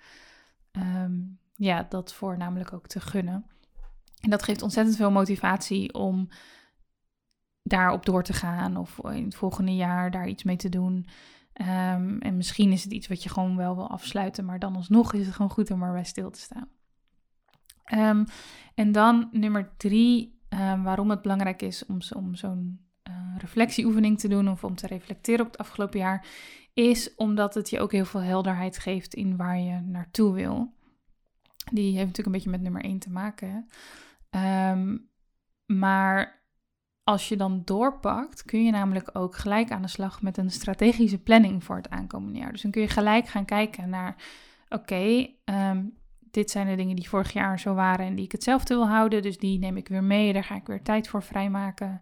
[0.71, 3.45] um, ja, dat voornamelijk ook te gunnen.
[4.19, 6.27] En dat geeft ontzettend veel motivatie om
[7.63, 11.07] daarop door te gaan of in het volgende jaar daar iets mee te doen.
[11.53, 15.13] Um, en misschien is het iets wat je gewoon wel wil afsluiten, maar dan alsnog
[15.13, 16.69] is het gewoon goed om erbij stil te staan.
[17.93, 18.25] Um,
[18.75, 20.39] en dan nummer drie,
[20.83, 22.79] waarom het belangrijk is om, om zo'n
[23.41, 26.25] reflectieoefening te doen of om te reflecteren op het afgelopen jaar,
[26.73, 30.73] is omdat het je ook heel veel helderheid geeft in waar je naartoe wil.
[31.71, 33.67] Die heeft natuurlijk een beetje met nummer 1 te maken.
[34.29, 35.09] Um,
[35.65, 36.43] maar
[37.03, 41.17] als je dan doorpakt, kun je namelijk ook gelijk aan de slag met een strategische
[41.17, 42.51] planning voor het aankomende jaar.
[42.51, 44.15] Dus dan kun je gelijk gaan kijken naar:
[44.69, 45.83] oké, ehm,
[46.19, 49.21] dit zijn de dingen die vorig jaar zo waren en die ik hetzelfde wil houden.
[49.21, 50.33] Dus die neem ik weer mee.
[50.33, 52.01] Daar ga ik weer tijd voor vrijmaken.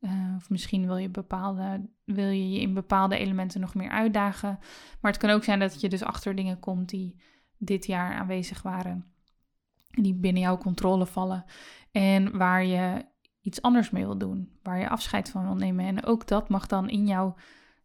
[0.00, 4.58] Uh, of misschien wil je, bepaalde, wil je je in bepaalde elementen nog meer uitdagen.
[5.00, 7.22] Maar het kan ook zijn dat je dus achter dingen komt die
[7.58, 9.12] dit jaar aanwezig waren.
[9.86, 11.44] Die binnen jouw controle vallen.
[11.90, 13.04] En waar je
[13.40, 15.86] iets anders mee wil doen, waar je afscheid van wil nemen.
[15.86, 17.34] En ook dat mag dan in jouw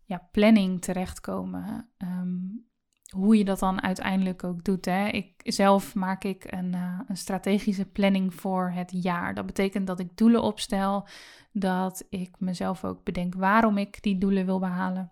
[0.03, 1.89] ja, planning terechtkomen.
[1.97, 2.68] Um,
[3.10, 4.86] hoe je dat dan uiteindelijk ook doet.
[4.86, 5.08] Hè.
[5.08, 9.34] Ik, zelf maak ik een, uh, een strategische planning voor het jaar.
[9.34, 11.08] Dat betekent dat ik doelen opstel,
[11.51, 15.12] dat ik mezelf ook bedenk waarom ik die doelen wil behalen.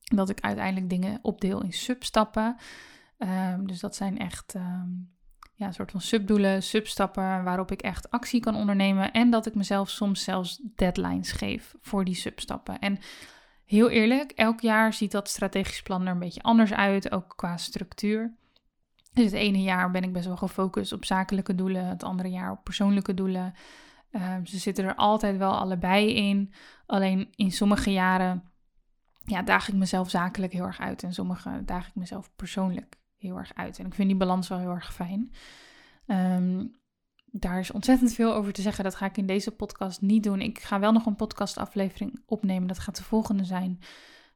[0.00, 2.56] Dat ik uiteindelijk dingen opdeel in substappen.
[3.18, 5.12] Um, dus dat zijn echt um,
[5.54, 9.12] ja, een soort van subdoelen, substappen waarop ik echt actie kan ondernemen.
[9.12, 12.78] En dat ik mezelf soms zelfs deadlines geef voor die substappen.
[12.78, 12.98] En
[13.64, 17.56] heel eerlijk, elk jaar ziet dat strategisch plan er een beetje anders uit, ook qua
[17.56, 18.34] structuur.
[19.12, 22.50] Dus het ene jaar ben ik best wel gefocust op zakelijke doelen, het andere jaar
[22.50, 23.54] op persoonlijke doelen.
[24.10, 26.52] Um, ze zitten er altijd wel allebei in.
[26.86, 28.52] Alleen in sommige jaren
[29.24, 31.02] ja, daag ik mezelf zakelijk heel erg uit.
[31.02, 33.78] En sommige daag ik mezelf persoonlijk heel erg uit.
[33.78, 35.32] En ik vind die balans wel heel erg fijn.
[36.06, 36.80] Um,
[37.32, 38.84] daar is ontzettend veel over te zeggen.
[38.84, 40.40] Dat ga ik in deze podcast niet doen.
[40.40, 42.68] Ik ga wel nog een podcastaflevering opnemen.
[42.68, 43.78] Dat gaat de volgende zijn.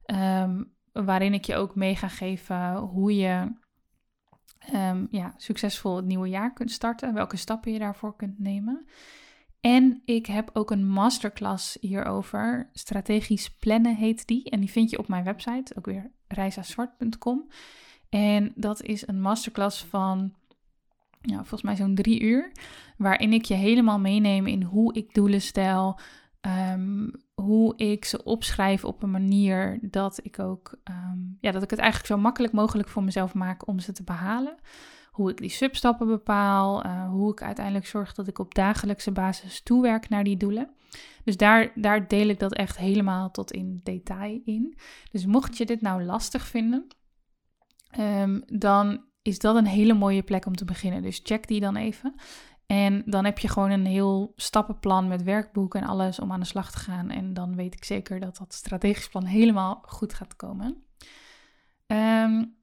[0.06, 3.52] Um, waarin ik je ook mee ga geven hoe je
[4.74, 7.14] um, ja, succesvol het nieuwe jaar kunt starten.
[7.14, 8.86] Welke stappen je daarvoor kunt nemen.
[9.60, 12.70] En ik heb ook een masterclass hierover.
[12.72, 14.50] Strategisch plannen heet die.
[14.50, 17.48] En die vind je op mijn website, ook weer reisazwart.com.
[18.08, 20.34] En dat is een masterclass van
[21.20, 22.52] ja, volgens mij zo'n drie uur.
[22.96, 25.98] Waarin ik je helemaal meeneem in hoe ik doelen stel.
[26.72, 31.70] Um, hoe ik ze opschrijf op een manier dat ik ook, um, ja, dat ik
[31.70, 34.54] het eigenlijk zo makkelijk mogelijk voor mezelf maak om ze te behalen.
[35.10, 39.62] Hoe ik die substappen bepaal, uh, hoe ik uiteindelijk zorg dat ik op dagelijkse basis
[39.62, 40.70] toewerk naar die doelen.
[41.24, 44.78] Dus daar, daar deel ik dat echt helemaal tot in detail in.
[45.10, 46.86] Dus mocht je dit nou lastig vinden,
[47.98, 51.02] um, dan is dat een hele mooie plek om te beginnen.
[51.02, 52.14] Dus check die dan even.
[52.66, 56.46] En dan heb je gewoon een heel stappenplan met werkboek en alles om aan de
[56.46, 57.10] slag te gaan.
[57.10, 60.84] En dan weet ik zeker dat dat strategisch plan helemaal goed gaat komen.
[61.86, 62.56] Um,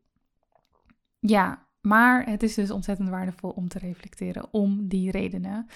[1.20, 5.68] ja, maar het is dus ontzettend waardevol om te reflecteren om die redenen.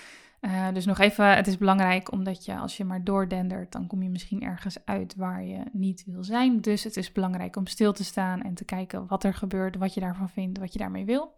[0.41, 4.03] Uh, dus nog even, het is belangrijk omdat je als je maar doordendert, dan kom
[4.03, 6.61] je misschien ergens uit waar je niet wil zijn.
[6.61, 9.93] Dus het is belangrijk om stil te staan en te kijken wat er gebeurt, wat
[9.93, 11.35] je daarvan vindt, wat je daarmee wil.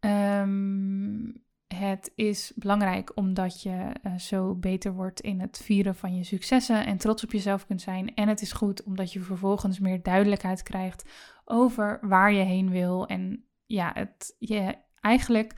[0.00, 1.42] Um,
[1.74, 6.86] het is belangrijk omdat je uh, zo beter wordt in het vieren van je successen
[6.86, 8.14] en trots op jezelf kunt zijn.
[8.14, 11.10] En het is goed omdat je vervolgens meer duidelijkheid krijgt
[11.44, 13.06] over waar je heen wil.
[13.06, 15.54] En ja, het je eigenlijk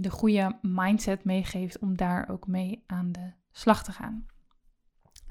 [0.00, 4.26] de goede mindset meegeeft om daar ook mee aan de slag te gaan.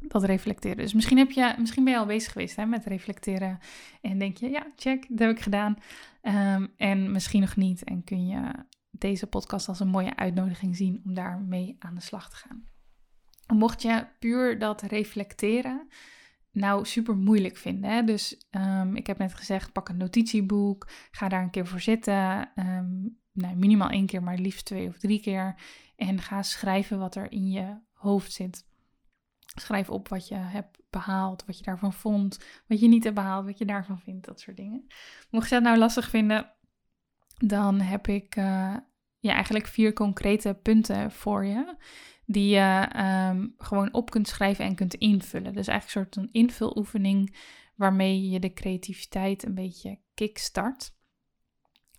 [0.07, 0.77] Dat reflecteren.
[0.77, 3.59] Dus misschien, heb je, misschien ben je al bezig geweest hè, met reflecteren
[4.01, 5.77] en denk je, ja, check, dat heb ik gedaan.
[6.21, 8.51] Um, en misschien nog niet en kun je
[8.91, 12.63] deze podcast als een mooie uitnodiging zien om daar mee aan de slag te gaan.
[13.53, 15.87] Mocht je puur dat reflecteren
[16.53, 17.89] nou super moeilijk vinden.
[17.89, 18.03] Hè?
[18.03, 22.49] Dus um, ik heb net gezegd, pak een notitieboek, ga daar een keer voor zitten.
[22.55, 25.55] Um, nou, minimaal één keer, maar liefst twee of drie keer.
[25.95, 28.65] En ga schrijven wat er in je hoofd zit.
[29.39, 33.45] Schrijf op wat je hebt behaald, wat je daarvan vond, wat je niet hebt behaald,
[33.45, 34.87] wat je daarvan vindt, dat soort dingen.
[35.29, 36.51] Mocht je dat nou lastig vinden,
[37.37, 38.75] dan heb ik uh,
[39.19, 41.75] ja, eigenlijk vier concrete punten voor je.
[42.25, 42.89] Die je
[43.29, 45.53] um, gewoon op kunt schrijven en kunt invullen.
[45.53, 47.35] Dus eigenlijk een soort een invuloefening
[47.75, 50.95] waarmee je de creativiteit een beetje kickstart.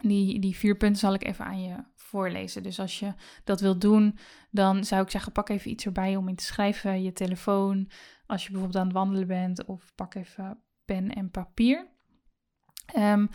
[0.01, 2.63] Die, die vier punten zal ik even aan je voorlezen.
[2.63, 3.15] Dus als je
[3.45, 4.19] dat wilt doen,
[4.51, 7.03] dan zou ik zeggen: pak even iets erbij om in te schrijven.
[7.03, 7.91] Je telefoon,
[8.27, 11.89] als je bijvoorbeeld aan het wandelen bent, of pak even pen en papier.
[12.97, 13.29] Um,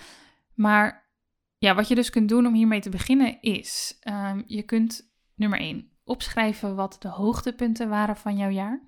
[0.53, 1.09] maar
[1.57, 5.59] ja, wat je dus kunt doen om hiermee te beginnen is: um, je kunt nummer
[5.59, 8.87] 1 opschrijven wat de hoogtepunten waren van jouw jaar.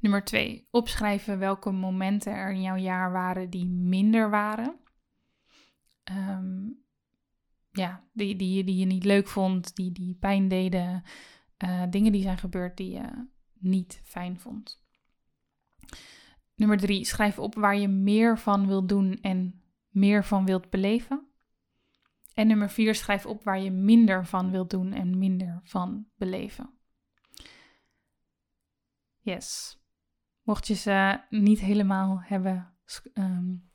[0.00, 4.76] Nummer 2, opschrijven welke momenten er in jouw jaar waren die minder waren.
[6.10, 6.86] Um,
[7.70, 11.02] ja, die, die, die je niet leuk vond, die, die pijn deden,
[11.64, 14.82] uh, dingen die zijn gebeurd die je niet fijn vond.
[16.54, 21.26] Nummer drie, schrijf op waar je meer van wilt doen en meer van wilt beleven.
[22.34, 26.70] En nummer vier, schrijf op waar je minder van wilt doen en minder van beleven.
[29.20, 29.78] Yes.
[30.42, 32.76] Mocht je ze niet helemaal hebben
[33.14, 33.67] um,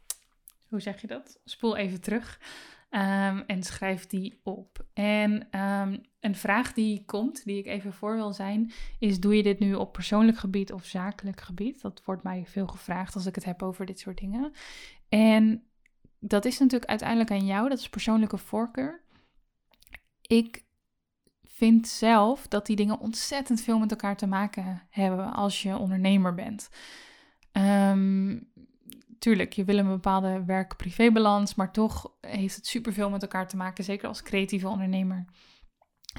[0.74, 1.39] hoe zeg je dat?
[1.45, 2.39] Spoel even terug
[2.89, 4.86] um, en schrijf die op.
[4.93, 9.43] En um, een vraag die komt, die ik even voor wil zijn, is: doe je
[9.43, 11.82] dit nu op persoonlijk gebied of zakelijk gebied?
[11.82, 14.51] Dat wordt mij veel gevraagd als ik het heb over dit soort dingen.
[15.09, 15.63] En
[16.19, 19.03] dat is natuurlijk uiteindelijk aan jou, dat is persoonlijke voorkeur.
[20.21, 20.65] Ik
[21.43, 26.34] vind zelf dat die dingen ontzettend veel met elkaar te maken hebben als je ondernemer
[26.34, 26.69] bent.
[27.51, 28.39] Ehm,
[29.24, 33.84] tuurlijk, je wil een bepaalde werk-privé-balans, maar toch heeft het superveel met elkaar te maken,
[33.84, 35.26] zeker als creatieve ondernemer.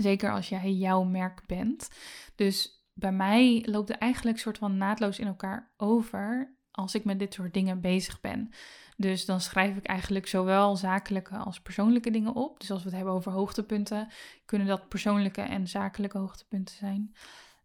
[0.00, 1.88] Zeker als jij jouw merk bent.
[2.34, 7.18] Dus bij mij loopt het eigenlijk soort van naadloos in elkaar over als ik met
[7.18, 8.50] dit soort dingen bezig ben.
[8.96, 12.61] Dus dan schrijf ik eigenlijk zowel zakelijke als persoonlijke dingen op.
[12.61, 14.09] Dus als we het hebben over hoogtepunten,
[14.44, 17.14] kunnen dat persoonlijke en zakelijke hoogtepunten zijn.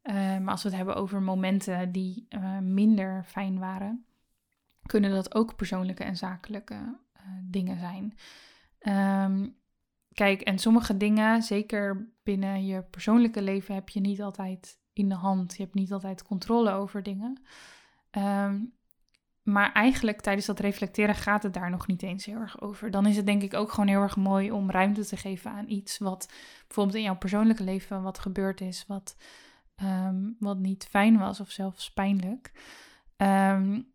[0.04, 4.06] Uh, maar als we het hebben over momenten die uh, minder fijn waren,
[4.90, 8.18] kunnen dat ook persoonlijke en zakelijke uh, dingen zijn.
[9.24, 9.58] Um,
[10.14, 15.16] kijk, en sommige dingen, zeker binnen je persoonlijke leven, heb je niet altijd in de
[15.16, 15.56] hand.
[15.58, 17.42] Je hebt niet altijd controle over dingen.
[18.12, 18.78] Um,
[19.44, 22.92] maar eigenlijk tijdens dat reflecteren gaat het daar nog niet eens heel erg over.
[22.92, 25.70] Dan is het denk ik ook gewoon heel erg mooi om ruimte te geven aan
[25.70, 26.32] iets wat
[26.68, 29.16] bijvoorbeeld in jouw persoonlijke leven wat gebeurd is, wat,
[29.84, 32.52] um, wat niet fijn was of zelfs pijnlijk.
[33.18, 33.94] Um,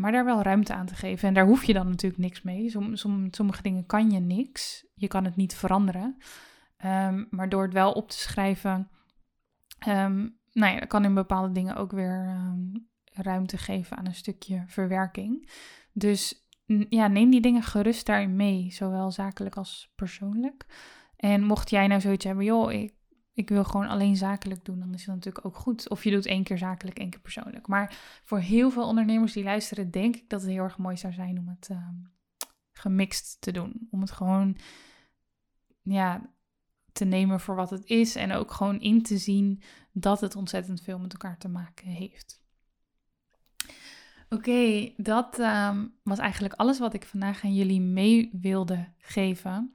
[0.00, 1.28] maar daar wel ruimte aan te geven.
[1.28, 2.70] En daar hoef je dan natuurlijk niks mee.
[2.70, 4.86] Som, som, sommige dingen kan je niks.
[4.94, 6.16] Je kan het niet veranderen.
[6.84, 8.90] Um, maar door het wel op te schrijven,
[10.52, 12.36] nou ja, kan in bepaalde dingen ook weer
[13.12, 15.50] ruimte geven aan een stukje verwerking.
[15.92, 16.48] Dus
[16.88, 20.66] ja, neem die dingen gerust daarin mee, zowel zakelijk als persoonlijk.
[21.16, 22.94] En mocht jij nou zoiets hebben, joh, ik,
[23.34, 25.88] ik wil gewoon alleen zakelijk doen, dan is het natuurlijk ook goed.
[25.88, 27.66] Of je doet één keer zakelijk, één keer persoonlijk.
[27.66, 31.12] Maar voor heel veel ondernemers die luisteren, denk ik dat het heel erg mooi zou
[31.12, 31.88] zijn om het uh,
[32.72, 33.88] gemixt te doen.
[33.90, 34.56] Om het gewoon
[35.82, 36.30] ja,
[36.92, 39.62] te nemen voor wat het is en ook gewoon in te zien
[39.92, 42.40] dat het ontzettend veel met elkaar te maken heeft.
[44.28, 49.74] Oké, dat ehm, was eigenlijk alles wat ik vandaag aan jullie mee wilde geven.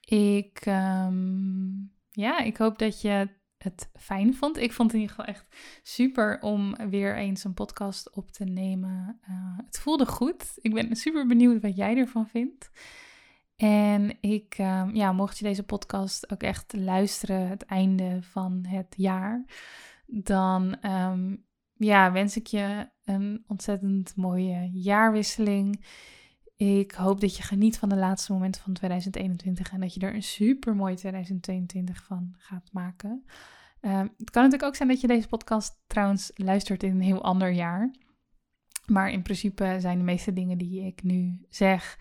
[0.00, 1.70] Ik, ehm,
[2.12, 4.56] ja, ik hoop dat je het fijn vond.
[4.56, 5.46] Ik vond het in ieder geval echt
[5.82, 9.20] super om weer eens een podcast op te nemen.
[9.30, 10.52] Uh, het voelde goed.
[10.56, 12.70] Ik ben super benieuwd wat jij ervan vindt.
[13.56, 18.94] En ik, um, ja, mocht je deze podcast ook echt luisteren het einde van het
[18.96, 19.44] jaar,
[20.06, 20.76] dan
[21.74, 25.84] ja, wens ik je een ontzettend mooie jaarwisseling.
[26.62, 30.14] Ik hoop dat je geniet van de laatste momenten van 2021 en dat je er
[30.14, 33.24] een super mooi 2022 van gaat maken.
[33.80, 37.22] Ehm, het kan natuurlijk ook zijn dat je deze podcast trouwens luistert in een heel
[37.22, 37.94] ander jaar.
[38.86, 41.98] Maar in principe zijn de meeste dingen die ik nu zeg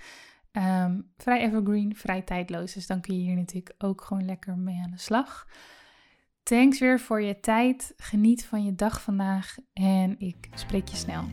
[0.51, 2.73] um, vrij evergreen, vrij tijdloos.
[2.73, 5.47] Dus dan kun je hier natuurlijk ook gewoon lekker mee aan de slag.
[6.43, 7.93] Thanks weer voor je tijd.
[7.97, 11.23] Geniet van je dag vandaag en ik spreek je snel.